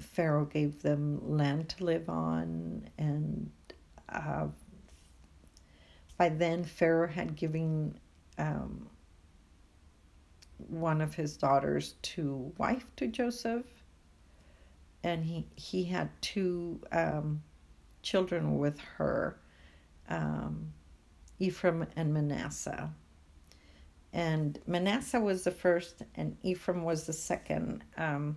[0.00, 3.50] Pharaoh gave them land to live on and
[4.08, 4.48] uh,
[6.20, 7.98] by then Pharaoh had given
[8.36, 8.90] um,
[10.68, 13.64] one of his daughters to wife to Joseph,
[15.02, 17.42] and he he had two um,
[18.02, 19.38] children with her,
[20.10, 20.72] um,
[21.38, 22.90] Ephraim and Manasseh.
[24.12, 27.82] And Manasseh was the first, and Ephraim was the second.
[27.96, 28.36] Um,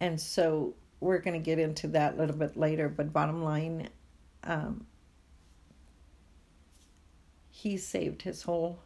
[0.00, 2.88] and so we're going to get into that a little bit later.
[2.88, 3.88] But bottom line,
[4.44, 4.86] um,
[7.50, 8.78] he saved his whole,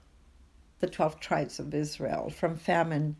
[0.80, 3.16] the 12 tribes of Israel from famine.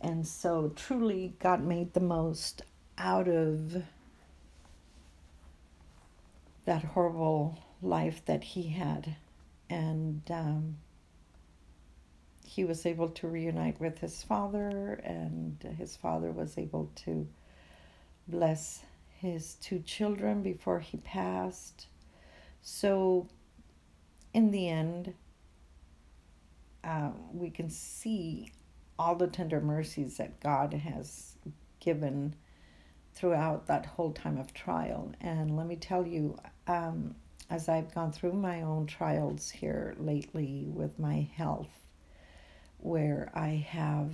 [0.00, 2.62] And so truly, God made the most
[2.98, 3.82] out of
[6.66, 9.16] that horrible life that he had.
[9.70, 10.76] And um,
[12.54, 17.26] he was able to reunite with his father, and his father was able to
[18.28, 18.84] bless
[19.18, 21.88] his two children before he passed.
[22.62, 23.26] So,
[24.32, 25.14] in the end,
[26.84, 28.52] uh, we can see
[29.00, 31.36] all the tender mercies that God has
[31.80, 32.36] given
[33.14, 35.12] throughout that whole time of trial.
[35.20, 36.38] And let me tell you,
[36.68, 37.16] um,
[37.50, 41.83] as I've gone through my own trials here lately with my health,
[42.84, 44.12] where I have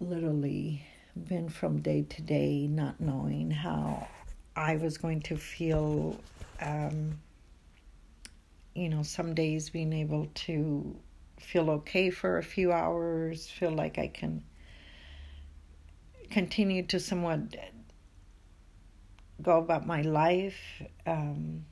[0.00, 0.84] literally
[1.16, 4.06] been from day to day not knowing how
[4.54, 6.20] I was going to feel.
[6.60, 7.18] Um,
[8.74, 10.94] you know, some days being able to
[11.40, 14.44] feel okay for a few hours, feel like I can
[16.30, 17.40] continue to somewhat
[19.40, 21.64] go about my life, um,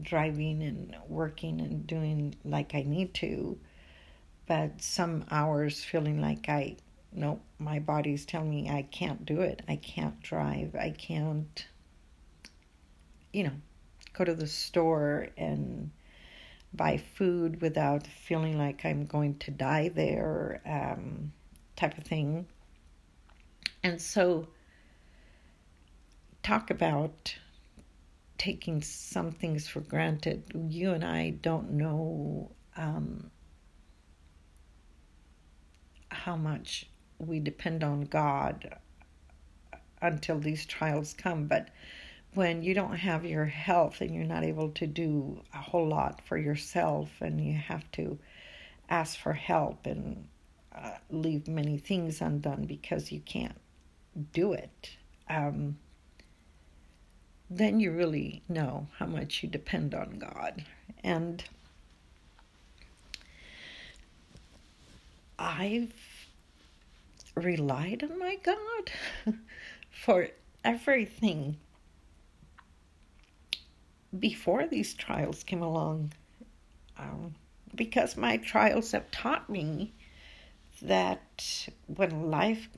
[0.00, 3.58] driving and working and doing like I need to,
[4.48, 6.76] but some hours feeling like I,
[7.12, 9.62] nope, my body's telling me I can't do it.
[9.68, 10.74] I can't drive.
[10.74, 11.66] I can't,
[13.32, 13.52] you know,
[14.14, 15.90] go to the store and
[16.72, 21.32] buy food without feeling like I'm going to die there, um,
[21.76, 22.46] type of thing.
[23.82, 24.48] And so,
[26.42, 27.34] talk about
[28.38, 30.42] taking some things for granted.
[30.54, 33.30] You and I don't know um,
[36.10, 36.86] how much
[37.18, 38.76] we depend on God
[40.00, 41.68] until these trials come, but
[42.34, 46.20] when you don't have your health and you're not able to do a whole lot
[46.24, 48.18] for yourself and you have to
[48.88, 50.28] ask for help and
[50.74, 53.56] uh, leave many things undone because you can't
[54.32, 54.96] do it,
[55.28, 55.76] um,
[57.50, 60.64] then you really know how much you depend on God.
[61.02, 61.42] And
[65.38, 65.92] I've
[67.34, 68.90] relied on my God
[69.90, 70.28] for
[70.64, 71.56] everything
[74.18, 76.12] before these trials came along.
[76.98, 77.34] Um,
[77.74, 79.92] because my trials have taught me
[80.82, 82.68] that when life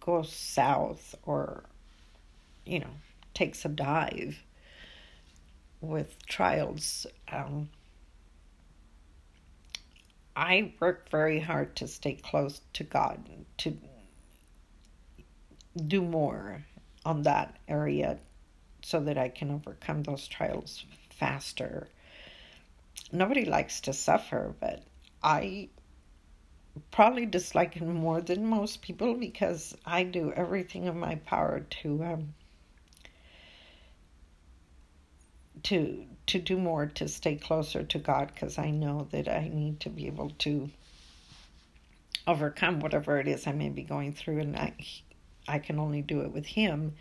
[0.00, 1.64] goes south or,
[2.66, 2.90] you know,
[3.34, 4.42] takes a dive
[5.80, 7.70] with trials, um,
[10.40, 13.28] I work very hard to stay close to God,
[13.58, 13.76] to
[15.86, 16.64] do more
[17.04, 18.18] on that area
[18.80, 21.88] so that I can overcome those trials faster.
[23.12, 24.82] Nobody likes to suffer, but
[25.22, 25.68] I
[26.90, 32.02] probably dislike it more than most people because I do everything in my power to
[32.02, 32.34] um,
[35.64, 39.80] to to do more to stay closer to God because I know that I need
[39.80, 40.70] to be able to
[42.26, 44.74] overcome whatever it is I may be going through, and I
[45.48, 46.94] I can only do it with Him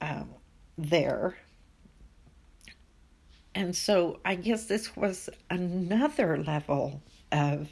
[0.00, 0.30] um,
[0.78, 1.36] there.
[3.54, 7.68] And so I guess this was another level of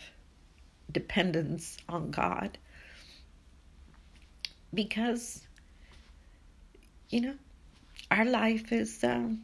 [0.92, 2.58] dependence on God
[4.74, 5.46] because,
[7.08, 7.34] you know,
[8.10, 9.42] our life is, um,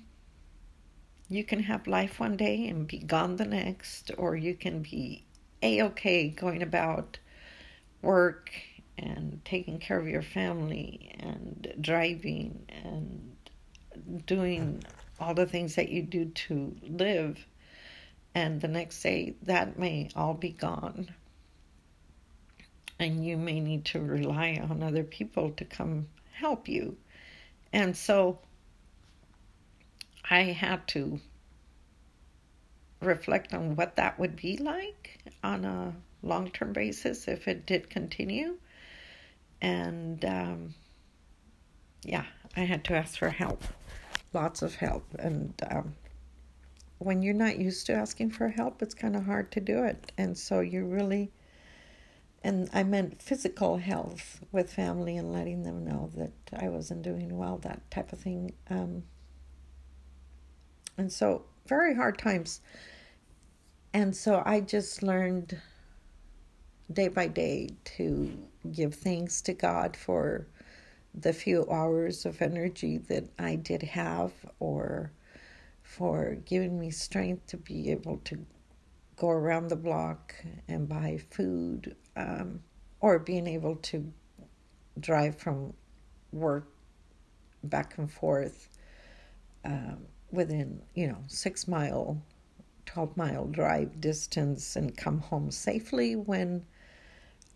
[1.29, 5.25] you can have life one day and be gone the next, or you can be
[5.63, 7.19] a okay going about
[8.03, 8.51] work
[8.97, 13.37] and taking care of your family and driving and
[14.27, 14.83] doing
[15.21, 17.45] all the things that you do to live.
[18.35, 21.09] And the next day, that may all be gone
[22.99, 26.97] and you may need to rely on other people to come help you.
[27.73, 28.39] And so
[30.31, 31.21] I had to
[33.01, 37.89] reflect on what that would be like on a long term basis if it did
[37.91, 38.59] continue.
[39.61, 40.75] And um,
[42.03, 42.25] yeah,
[42.57, 43.63] I had to ask for help,
[44.33, 45.05] lots of help.
[45.19, 45.95] And um,
[46.99, 50.13] when you're not used to asking for help, it's kind of hard to do it.
[50.19, 51.31] And so you really,
[52.43, 57.37] and I meant physical health with family and letting them know that I wasn't doing
[57.37, 58.53] well, that type of thing.
[58.71, 59.05] Um,
[60.99, 62.61] and so, very hard times.
[63.95, 65.57] And so I just learned
[66.93, 68.37] day by day to
[68.73, 70.47] give thanks to God for
[71.15, 75.13] the few hours of energy that I did have, or
[75.83, 78.45] for giving me strength to be able to
[79.17, 80.35] go around the block
[80.69, 82.61] and buy food, um,
[83.01, 84.13] or being able to
[85.01, 85.73] drive from
[86.33, 86.69] work
[87.65, 88.69] back and forth
[89.65, 89.99] um,
[90.31, 92.21] within, you know, six mile,
[92.87, 96.65] 12 mile drive distance and come home safely when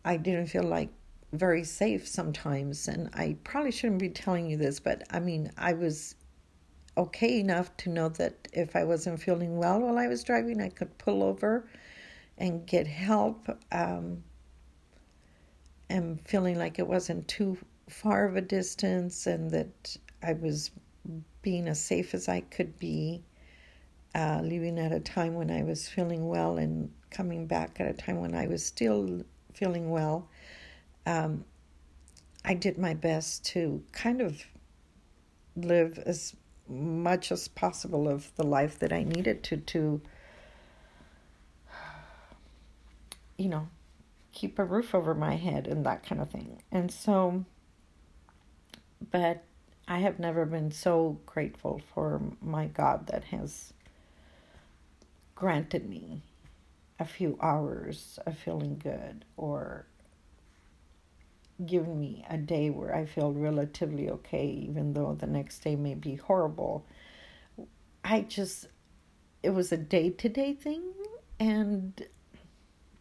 [0.04, 0.90] I didn't feel like
[1.32, 2.88] very safe sometimes.
[2.88, 6.14] And I probably shouldn't be telling you this, but I mean, I was
[6.96, 10.68] okay enough to know that if I wasn't feeling well while I was driving, I
[10.68, 11.66] could pull over
[12.38, 13.48] and get help.
[13.70, 14.22] Um,
[15.92, 17.58] and feeling like it wasn't too
[17.88, 20.70] far of a distance and that I was
[21.42, 23.22] being as safe as I could be,
[24.14, 27.92] uh, leaving at a time when I was feeling well and coming back at a
[27.92, 29.22] time when I was still
[29.52, 30.28] feeling well,
[31.06, 31.44] um,
[32.44, 34.44] I did my best to kind of
[35.56, 36.34] live as
[36.68, 40.00] much as possible of the life that I needed to to
[43.36, 43.68] you know
[44.32, 46.62] keep a roof over my head and that kind of thing.
[46.70, 47.44] And so
[49.10, 49.44] but
[49.92, 53.74] I have never been so grateful for my God that has
[55.34, 56.22] granted me
[56.98, 59.84] a few hours of feeling good or
[61.66, 65.92] given me a day where I feel relatively okay, even though the next day may
[65.92, 66.86] be horrible.
[68.02, 68.68] I just,
[69.42, 70.84] it was a day to day thing
[71.38, 72.02] and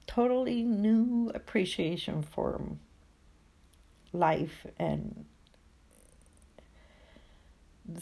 [0.07, 2.61] totally new appreciation for
[4.11, 5.23] life and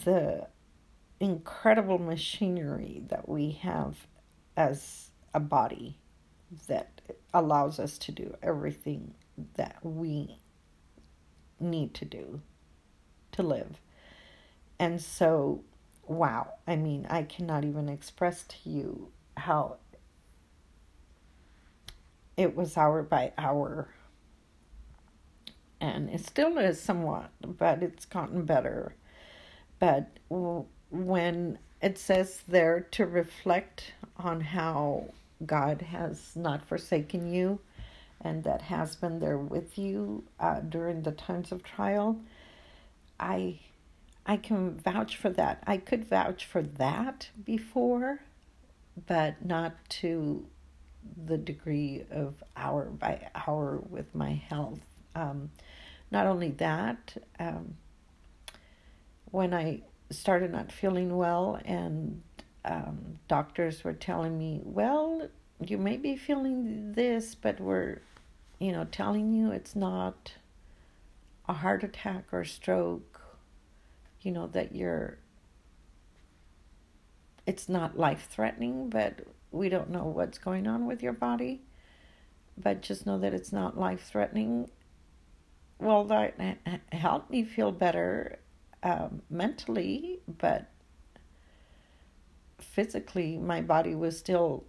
[0.04, 0.46] the
[1.18, 4.06] incredible machinery that we have
[4.56, 5.98] as a body
[6.66, 7.00] that
[7.32, 9.14] allows us to do everything
[9.54, 10.38] that we
[11.58, 12.40] need to do
[13.32, 13.80] to live.
[14.78, 15.62] And so,
[16.06, 19.76] wow, I mean, I cannot even express to you how
[22.36, 23.88] it was hour by hour.
[25.80, 28.94] And it still is somewhat, but it's gotten better.
[29.80, 30.18] But
[30.90, 35.12] when it says there to reflect on how
[35.44, 37.58] God has not forsaken you
[38.20, 42.20] and that has been there with you uh, during the times of trial.
[43.18, 43.60] I
[44.26, 45.62] I can vouch for that.
[45.66, 48.20] I could vouch for that before,
[49.06, 50.46] but not to
[51.26, 54.80] the degree of hour by hour with my health.
[55.14, 55.50] Um,
[56.10, 57.76] not only that, um,
[59.30, 62.22] when I started not feeling well and
[62.64, 65.28] um, doctors were telling me, well,
[65.64, 68.00] you may be feeling this, but we're,
[68.58, 70.34] you know, telling you it's not
[71.48, 73.20] a heart attack or stroke,
[74.20, 75.18] you know, that you're,
[77.46, 79.20] it's not life threatening, but
[79.50, 81.62] we don't know what's going on with your body.
[82.58, 84.70] But just know that it's not life threatening.
[85.78, 86.34] Well, that
[86.92, 88.38] helped me feel better
[88.82, 90.70] um, mentally, but
[92.58, 94.64] physically my body was still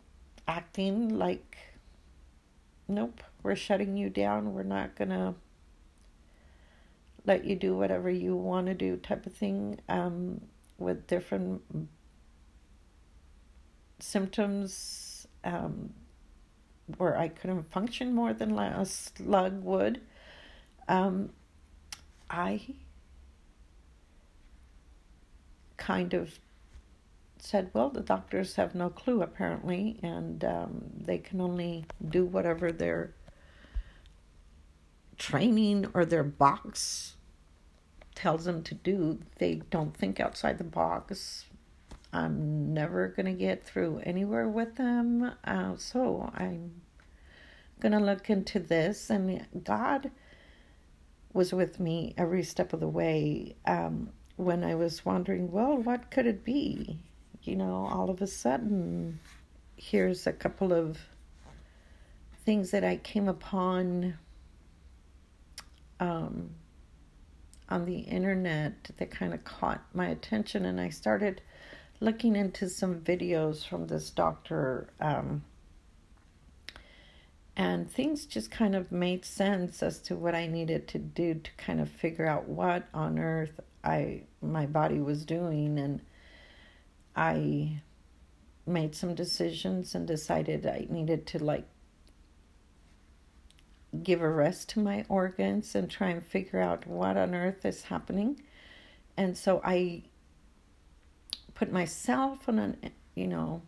[0.48, 1.58] acting like
[2.88, 5.36] nope we're shutting you down we're not gonna
[7.26, 10.42] let you do whatever you want to do type of thing um,
[10.78, 11.62] with different
[14.00, 15.94] symptoms um,
[16.98, 20.02] where I couldn't function more than a slug would.
[20.88, 21.30] Um,
[22.30, 22.62] I
[25.82, 26.40] kind of
[27.40, 32.72] said, well, the doctors have no clue apparently, and um, they can only do whatever
[32.72, 33.16] their
[35.18, 37.16] training or their box
[38.14, 39.20] tells them to do.
[39.40, 41.46] They don't think outside the box.
[42.14, 45.32] I'm never going to get through anywhere with them.
[45.44, 46.82] Uh, so I'm
[47.80, 49.10] going to look into this.
[49.10, 50.12] And God
[51.34, 56.12] was with me every step of the way um, when I was wondering, well, what
[56.12, 57.00] could it be?
[57.44, 59.20] you know, all of a sudden,
[59.76, 61.00] here's a couple of
[62.46, 64.18] things that I came upon
[66.00, 66.52] um,
[67.70, 71.42] on the internet that kind of caught my attention, and I started
[72.00, 75.44] looking into some videos from this doctor, um,
[77.56, 81.52] and things just kind of made sense as to what I needed to do to
[81.58, 86.02] kind of figure out what on earth I my body was doing, and
[87.16, 87.82] I
[88.66, 91.68] made some decisions and decided I needed to like
[94.04, 97.84] give a rest to my organs and try and figure out what on earth is
[97.84, 98.42] happening.
[99.18, 100.04] And so I
[101.54, 103.62] put myself on an, you know,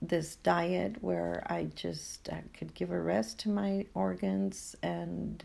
[0.00, 5.44] this diet where I just I could give a rest to my organs and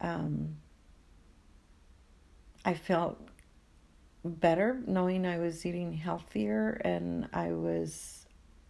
[0.00, 0.56] um,
[2.64, 3.18] I felt
[4.24, 8.26] better knowing I was eating healthier and I was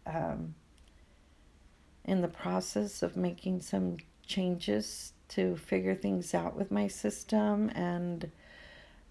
[0.06, 0.54] um,
[2.04, 7.70] in the process of making some changes to figure things out with my system.
[7.74, 8.30] And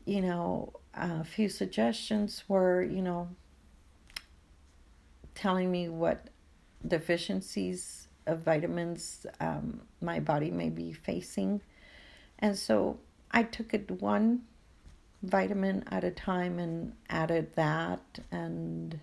[0.06, 3.30] you know a few suggestions were you know
[5.36, 6.30] telling me what
[6.88, 11.62] deficiencies of vitamins um, my body may be facing.
[12.40, 13.00] And so
[13.32, 14.42] i took it one
[15.22, 19.00] vitamin at a time and added that and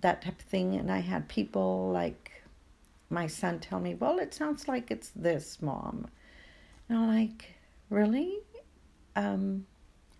[0.00, 2.40] that type of thing and i had people like
[3.10, 6.06] my son tell me, Well, it sounds like it's this, mom.
[6.88, 7.54] And I'm like,
[7.90, 8.38] Really?
[9.16, 9.66] Um,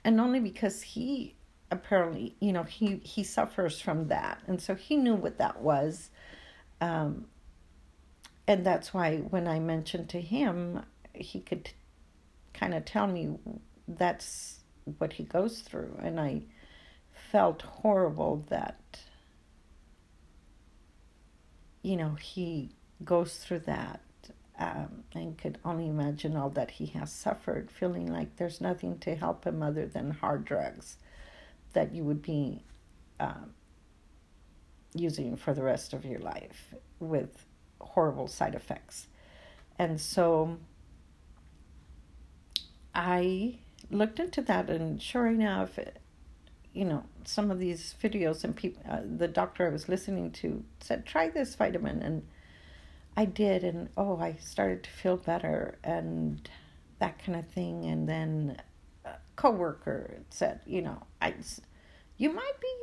[0.05, 1.37] and only because he
[1.71, 4.43] apparently, you know, he, he suffers from that.
[4.49, 6.11] And so he knew what that was.
[6.81, 7.27] Um,
[8.49, 10.83] and that's why when I mentioned to him,
[11.15, 11.71] he could
[12.53, 13.39] kind of tell me
[13.99, 14.61] that's
[14.99, 15.99] what he goes through.
[16.03, 16.43] And I
[17.31, 19.01] felt horrible that,
[21.83, 22.71] you know, he
[23.05, 24.01] goes through that
[24.59, 29.15] um, and could only imagine all that he has suffered, feeling like there's nothing to
[29.15, 30.99] help him other than hard drugs
[31.73, 32.63] that you would be
[33.19, 33.55] um,
[34.95, 37.47] using for the rest of your life with
[37.81, 39.07] horrible side effects.
[39.79, 40.59] And so
[42.95, 45.79] I looked into that, and sure enough,
[46.73, 50.63] you know, some of these videos and people, uh, the doctor I was listening to
[50.81, 52.03] said, try this vitamin.
[52.03, 52.27] And
[53.17, 56.49] I did, and oh, I started to feel better and
[57.01, 57.87] that kind of thing.
[57.87, 58.61] And then
[59.05, 61.35] a coworker said, you know, I,
[62.17, 62.75] you might be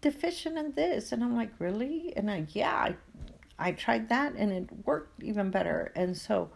[0.00, 2.12] deficient in this, and I'm like, really?
[2.16, 2.96] And I, yeah, I,
[3.58, 5.92] I tried that, and it worked even better.
[5.96, 6.50] And so,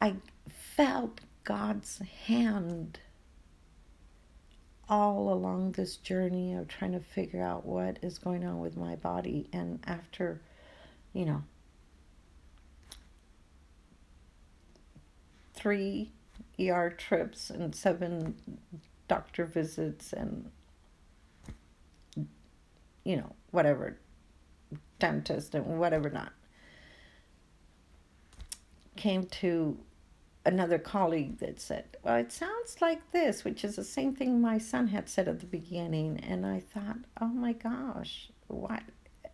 [0.00, 0.16] I
[0.48, 2.98] felt God's hand
[4.88, 8.96] all along this journey of trying to figure out what is going on with my
[8.96, 9.48] body.
[9.52, 10.40] And after,
[11.12, 11.44] you know,
[15.54, 16.10] three
[16.60, 18.34] ER trips and seven
[19.06, 20.50] doctor visits and
[23.04, 23.96] you know whatever
[24.98, 26.32] dentist and whatever not
[28.96, 29.78] came to
[30.46, 34.58] another colleague that said well it sounds like this which is the same thing my
[34.58, 36.20] son had said at the beginning.
[36.20, 38.82] And i thought oh my gosh what?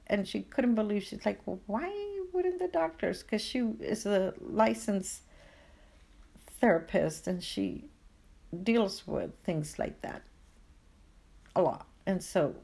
[0.06, 1.90] And she couldn't believe she's like well why
[2.32, 3.22] wouldn't the doctors?
[3.22, 5.22] Because she is a licensed
[6.60, 7.84] therapist and she
[8.62, 10.22] deals with things like that
[11.54, 11.86] a lot.
[12.06, 12.54] And so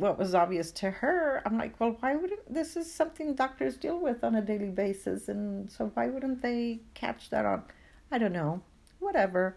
[0.00, 3.98] what was obvious to her, I'm like, well, why wouldn't this is something doctors deal
[3.98, 7.64] with on a daily basis and so why wouldn't they catch that on
[8.10, 8.62] I don't know.
[8.98, 9.56] Whatever.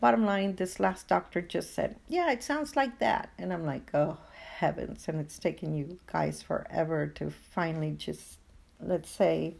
[0.00, 3.90] Bottom line, this last doctor just said, Yeah, it sounds like that and I'm like,
[3.94, 8.38] Oh heavens, and it's taken you guys forever to finally just
[8.80, 9.56] let's say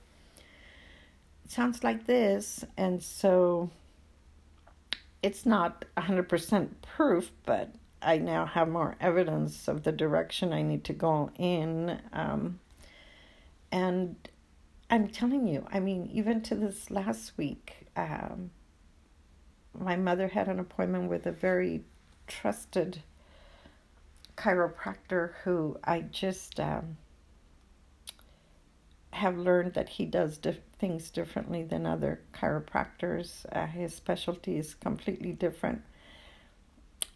[1.50, 2.64] sounds like this.
[2.76, 3.70] And so
[5.22, 10.84] it's not 100% proof, but I now have more evidence of the direction I need
[10.84, 12.00] to go in.
[12.12, 12.60] Um,
[13.72, 14.16] and
[14.90, 18.50] I'm telling you, I mean, even to this last week, um,
[19.78, 21.84] my mother had an appointment with a very
[22.26, 23.02] trusted
[24.36, 26.98] chiropractor who I just um,
[29.10, 33.46] have learned that he does dif- things differently than other chiropractors.
[33.50, 35.82] Uh, his specialty is completely different.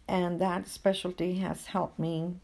[0.07, 2.35] And that specialty has helped me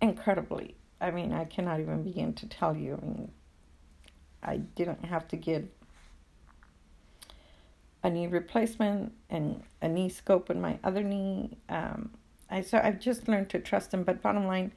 [0.00, 0.76] incredibly.
[1.00, 2.98] I mean, I cannot even begin to tell you.
[3.00, 3.30] I mean,
[4.42, 5.72] I didn't have to get
[8.02, 11.58] a knee replacement and a knee scope in my other knee.
[11.68, 12.10] Um,
[12.50, 14.04] I so I've just learned to trust him.
[14.04, 14.72] But bottom line,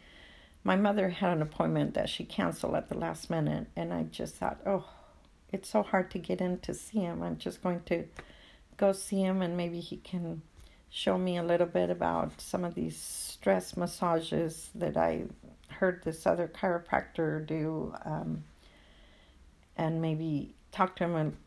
[0.64, 4.36] my mother had an appointment that she canceled at the last minute, and I just
[4.36, 4.86] thought, oh,
[5.52, 7.24] it's so hard to get in to see him.
[7.24, 8.06] I'm just going to
[8.82, 10.42] go see him, and maybe he can
[10.90, 15.24] show me a little bit about some of these stress massages that I
[15.70, 18.44] heard this other chiropractor do, um,
[19.78, 21.38] and maybe talk to him and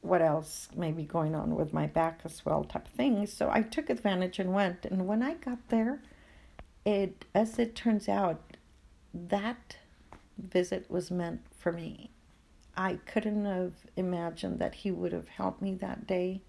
[0.00, 3.32] what else may be going on with my back as well, type of things.
[3.32, 4.84] So I took advantage and went.
[4.84, 6.00] And when I got there,
[6.84, 8.56] it as it turns out,
[9.12, 9.78] that
[10.38, 12.10] visit was meant for me.
[12.76, 16.42] I couldn't have imagined that he would have helped me that day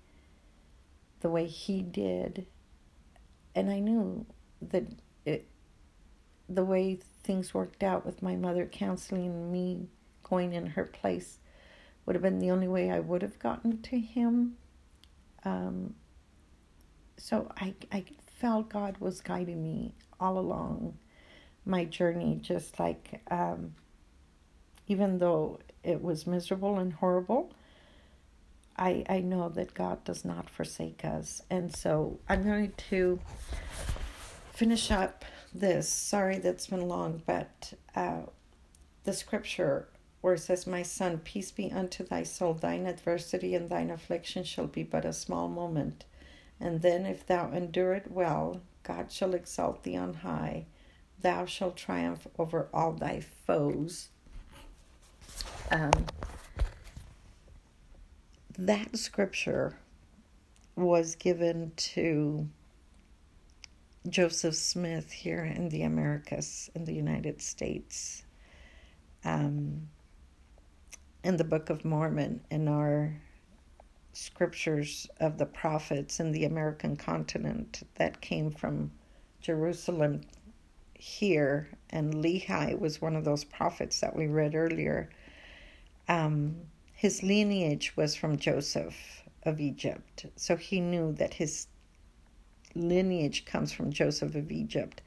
[1.26, 2.46] the way he did.
[3.56, 4.28] And I knew
[4.62, 4.84] that
[5.26, 5.48] it,
[6.48, 9.88] the way things worked out with my mother counseling me
[10.22, 11.40] going in her place
[12.06, 14.58] would have been the only way I would have gotten to him.
[15.44, 15.96] Um,
[17.18, 20.96] so I, I felt God was guiding me all along
[21.66, 23.74] my journey, just like um,
[24.86, 27.52] even though it was miserable and horrible,
[28.78, 31.42] I, I know that God does not forsake us.
[31.50, 33.20] And so I'm going to
[34.52, 35.24] finish up
[35.54, 35.88] this.
[35.88, 38.22] Sorry that's been long, but uh,
[39.04, 39.88] the scripture
[40.22, 44.44] where it says, My son, peace be unto thy soul, thine adversity and thine affliction
[44.44, 46.06] shall be but a small moment.
[46.60, 50.66] And then, if thou endure it well, God shall exalt thee on high.
[51.22, 54.10] Thou shalt triumph over all thy foes.
[55.72, 55.92] Um,
[58.58, 59.78] that scripture
[60.76, 62.48] was given to
[64.08, 68.24] Joseph Smith here in the Americas, in the United States.
[69.24, 69.88] Um,
[71.24, 73.20] in the Book of Mormon in our
[74.14, 78.92] scriptures of the prophets in the American continent that came from
[79.42, 80.22] Jerusalem
[80.94, 85.10] here, and Lehi was one of those prophets that we read earlier.
[86.08, 86.58] Um,
[86.96, 91.68] his lineage was from Joseph of Egypt, so he knew that his
[92.74, 95.02] lineage comes from Joseph of Egypt.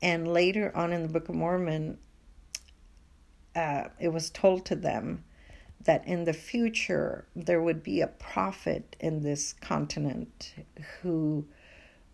[0.00, 1.98] And later on in the Book of Mormon,
[3.54, 5.24] uh, it was told to them
[5.84, 10.54] that in the future there would be a prophet in this continent
[11.02, 11.46] who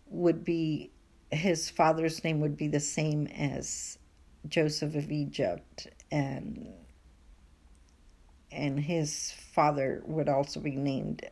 [0.06, 0.90] would be
[1.30, 3.98] his father's name would be the same as
[4.48, 6.68] Joseph of Egypt and
[8.54, 11.28] and his father would also be named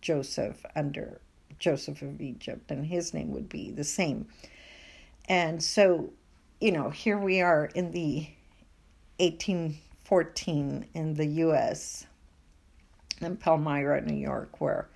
[0.00, 1.20] Joseph under
[1.58, 4.26] Joseph of Egypt and his name would be the same.
[5.28, 6.10] And so,
[6.60, 8.28] you know, here we are in the
[9.18, 12.06] 1814 in the US,
[13.20, 14.88] in Palmyra, New York, where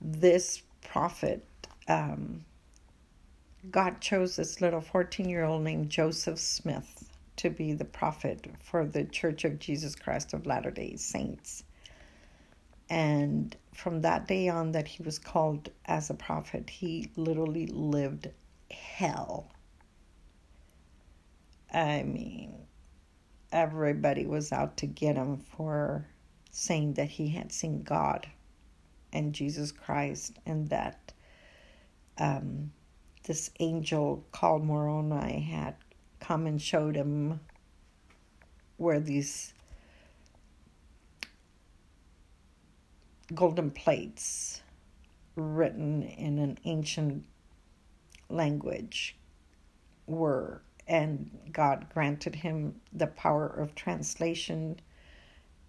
[0.00, 1.46] this prophet,
[1.88, 2.44] um,
[3.70, 8.86] God chose this little 14 year old named Joseph Smith to be the prophet for
[8.86, 11.64] the Church of Jesus Christ of Latter day Saints.
[12.88, 18.28] And from that day on, that he was called as a prophet, he literally lived
[18.70, 19.50] hell.
[21.72, 22.66] I mean,
[23.50, 26.06] everybody was out to get him for
[26.50, 28.28] saying that he had seen God
[29.12, 31.12] and Jesus Christ, and that
[32.18, 32.72] um,
[33.24, 35.76] this angel called Moroni had
[36.26, 37.40] come and showed him
[38.76, 39.52] where these
[43.34, 44.62] golden plates
[45.36, 47.24] written in an ancient
[48.28, 49.16] language
[50.06, 54.78] were and God granted him the power of translation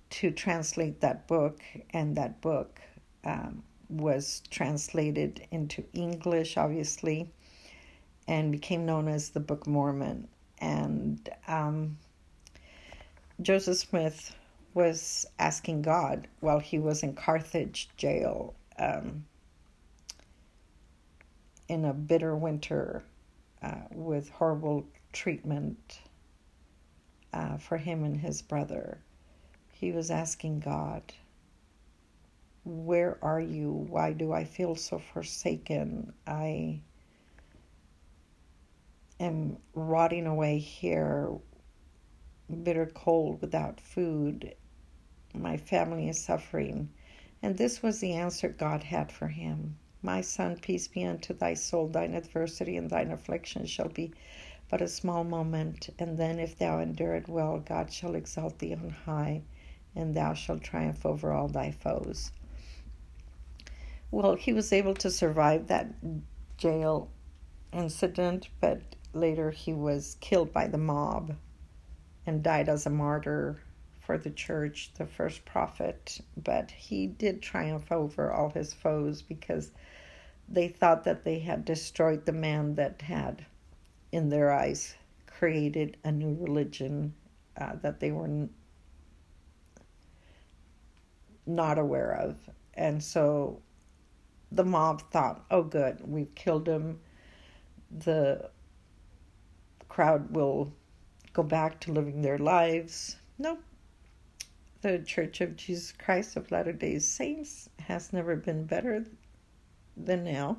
[0.10, 2.80] to translate that book, and that book
[3.24, 7.30] um, was translated into English, obviously,
[8.28, 10.28] and became known as the Book of Mormon.
[10.66, 11.96] And um,
[13.40, 14.36] Joseph Smith
[14.74, 19.26] was asking God while he was in Carthage jail um,
[21.70, 23.04] in a bitter winter
[23.62, 26.00] uh, with horrible treatment
[27.32, 28.98] uh, for him and his brother.
[29.72, 31.14] He was asking God,
[32.64, 33.72] Where are you?
[33.72, 36.12] Why do I feel so forsaken?
[36.26, 36.80] I
[39.20, 41.30] am rotting away here,
[42.64, 44.56] bitter cold, without food.
[45.34, 46.90] My family is suffering.
[47.42, 49.78] And this was the answer God had for him.
[50.02, 51.88] My son, peace be unto thy soul.
[51.88, 54.12] Thine adversity and thine affliction shall be
[54.68, 58.74] but a small moment, and then if thou endure it well, God shall exalt thee
[58.74, 59.44] on high,
[59.96, 62.32] and thou shalt triumph over all thy foes.
[64.10, 65.94] Well, he was able to survive that
[66.58, 67.12] jail
[67.72, 68.82] incident, but
[69.16, 71.36] later he was killed by the mob
[72.26, 73.62] and died as a martyr
[74.00, 76.20] for the church, the first prophet.
[76.38, 79.72] But he did triumph over all his foes because
[80.48, 83.46] they thought that they had destroyed the man that had,
[84.12, 84.96] in their eyes,
[85.26, 87.14] created a new religion
[87.58, 88.50] uh, that they were n-
[91.46, 92.38] not aware of.
[92.76, 93.62] And so
[94.52, 97.00] the mob thought, oh, good, we've killed him.
[97.92, 98.50] The
[99.96, 100.74] crowd will
[101.32, 103.16] go back to living their lives.
[103.38, 103.64] Nope.
[104.82, 109.06] The Church of Jesus Christ of Latter day Saints has never been better
[109.96, 110.58] than now.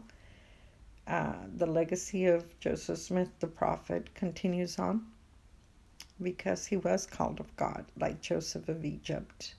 [1.07, 5.05] Uh, the legacy of Joseph Smith, the prophet, continues on
[6.23, 9.55] because he was called of God, like Joseph of Egypt.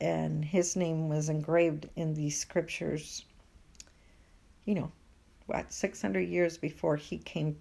[0.00, 3.26] And his name was engraved in these scriptures,
[4.64, 4.90] you know,
[5.44, 7.58] what, 600 years before he came,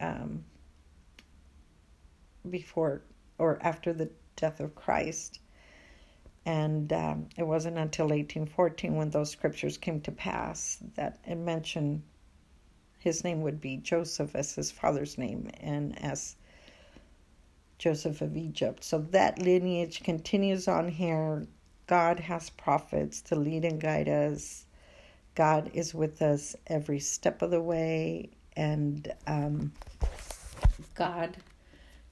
[0.00, 0.44] um,
[2.48, 3.02] before
[3.38, 5.40] or after the death of Christ.
[6.46, 12.02] And um, it wasn't until 1814 when those scriptures came to pass that it mentioned
[13.04, 16.36] his name would be Joseph as his father's name and as
[17.78, 18.82] Joseph of Egypt.
[18.82, 21.46] So that lineage continues on here.
[21.86, 24.64] God has prophets to lead and guide us.
[25.34, 29.72] God is with us every step of the way, and um,
[30.94, 31.36] God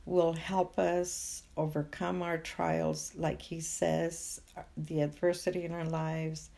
[0.05, 4.41] will help us overcome our trials, like He says,
[4.77, 6.51] the adversity in our lives.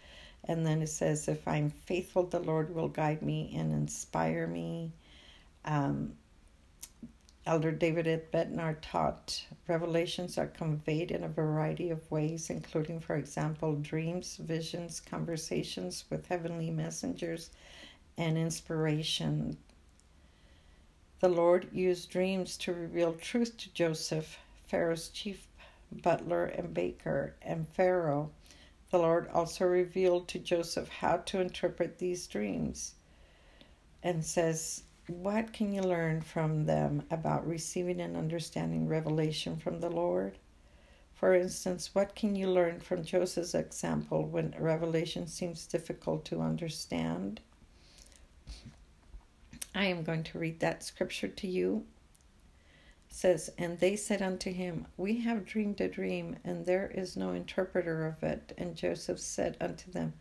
[0.47, 4.93] And then it says, If I'm faithful, the Lord will guide me and inspire me.
[5.64, 6.14] Um,
[7.47, 13.16] Elder David Ed Bednar taught revelations are conveyed in a variety of ways, including, for
[13.16, 17.51] example, dreams, visions, conversations with heavenly messengers,
[18.16, 19.59] and inspiration.
[21.24, 25.48] The Lord used dreams to reveal truth to Joseph, Pharaoh's chief
[25.90, 28.30] butler and baker, and Pharaoh.
[28.90, 32.96] The Lord also revealed to Joseph how to interpret these dreams
[34.02, 39.88] and says, what can you learn from them about receiving and understanding revelation from the
[39.88, 40.36] Lord?
[41.14, 47.40] For instance, what can you learn from Joseph's example when revelation seems difficult to understand?
[49.74, 51.84] I am going to read that scripture to you.
[53.08, 57.16] It says, And they said unto him, We have dreamed a dream, and there is
[57.16, 58.52] no interpreter of it.
[58.56, 60.14] And Joseph said unto them,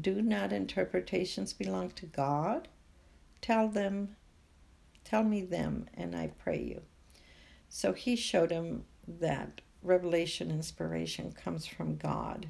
[0.00, 2.68] Do not interpretations belong to God?
[3.40, 4.16] Tell them
[5.04, 6.82] Tell me them, and I pray you.
[7.68, 12.48] So he showed him that revelation inspiration comes from God.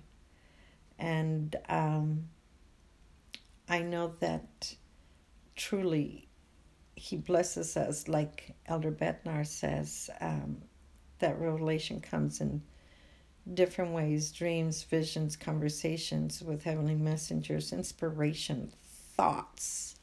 [0.99, 2.29] And um,
[3.69, 4.75] I know that
[5.57, 6.29] truly
[6.95, 10.63] he blesses us, like Elder Bednar says, um,
[11.19, 12.63] that revelation comes in
[13.55, 18.73] different ways dreams, visions, conversations with heavenly messengers, inspiration,
[19.17, 19.97] thoughts.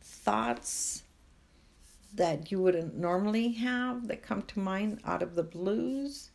[0.00, 1.04] Thoughts
[2.14, 6.30] that you wouldn't normally have that come to mind out of the blues,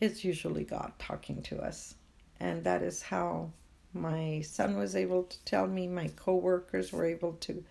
[0.00, 1.94] it's usually God talking to us.
[2.38, 3.50] And that is how
[3.92, 7.64] my son was able to tell me, my coworkers were able to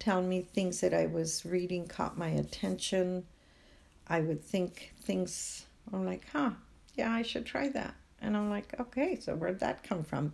[0.00, 3.24] tell me things that I was reading caught my attention.
[4.08, 6.50] I would think things, I'm like, huh,
[6.96, 7.94] yeah, I should try that.
[8.20, 10.32] And I'm like, okay, so where'd that come from?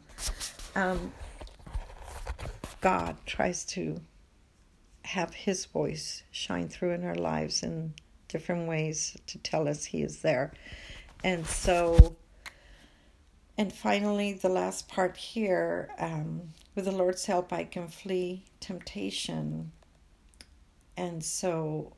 [0.75, 1.13] Um,
[2.81, 4.01] God tries to
[5.05, 7.95] have His voice shine through in our lives in
[8.29, 10.53] different ways to tell us He is there.
[11.25, 12.17] And so,
[13.59, 16.43] and finally, the last part here um,
[16.75, 19.73] with the Lord's help, I can flee temptation.
[20.97, 21.97] And so,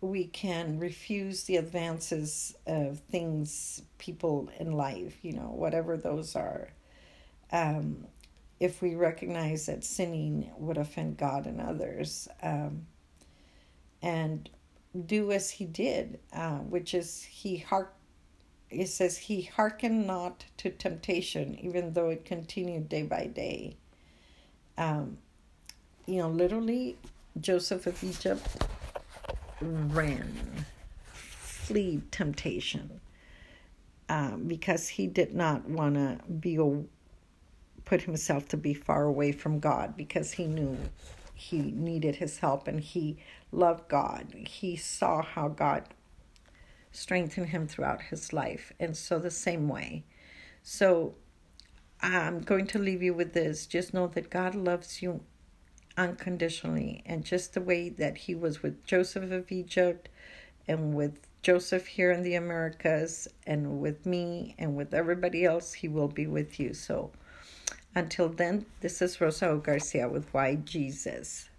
[0.00, 6.68] we can refuse the advances of things, people in life, you know, whatever those are.
[7.52, 8.06] Um,
[8.58, 12.86] if we recognize that sinning would offend God and others, um,
[14.02, 14.48] and
[15.06, 17.94] do as he did, uh, which is he hark.
[18.70, 23.76] It says he hearkened not to temptation, even though it continued day by day.
[24.80, 25.18] Um,
[26.06, 26.96] you know, literally,
[27.38, 28.44] Joseph of Egypt
[29.60, 30.64] ran,
[31.12, 33.00] flee temptation,
[34.08, 36.82] um, because he did not want to be a
[37.84, 40.78] put himself to be far away from God because he knew
[41.34, 43.18] he needed his help and he
[43.52, 44.28] loved God.
[44.46, 45.84] He saw how God
[46.92, 48.72] strengthened him throughout his life.
[48.80, 50.04] And so, the same way.
[50.62, 51.14] So,
[52.02, 53.66] I'm going to leave you with this.
[53.66, 55.20] Just know that God loves you
[55.96, 57.02] unconditionally.
[57.06, 60.08] And just the way that he was with Joseph of Egypt
[60.66, 65.88] and with Joseph here in the Americas and with me and with everybody else, he
[65.88, 66.74] will be with you.
[66.74, 67.12] So,
[67.94, 69.58] Until then, this is Rosa o.
[69.58, 71.49] Garcia with Why Jesus.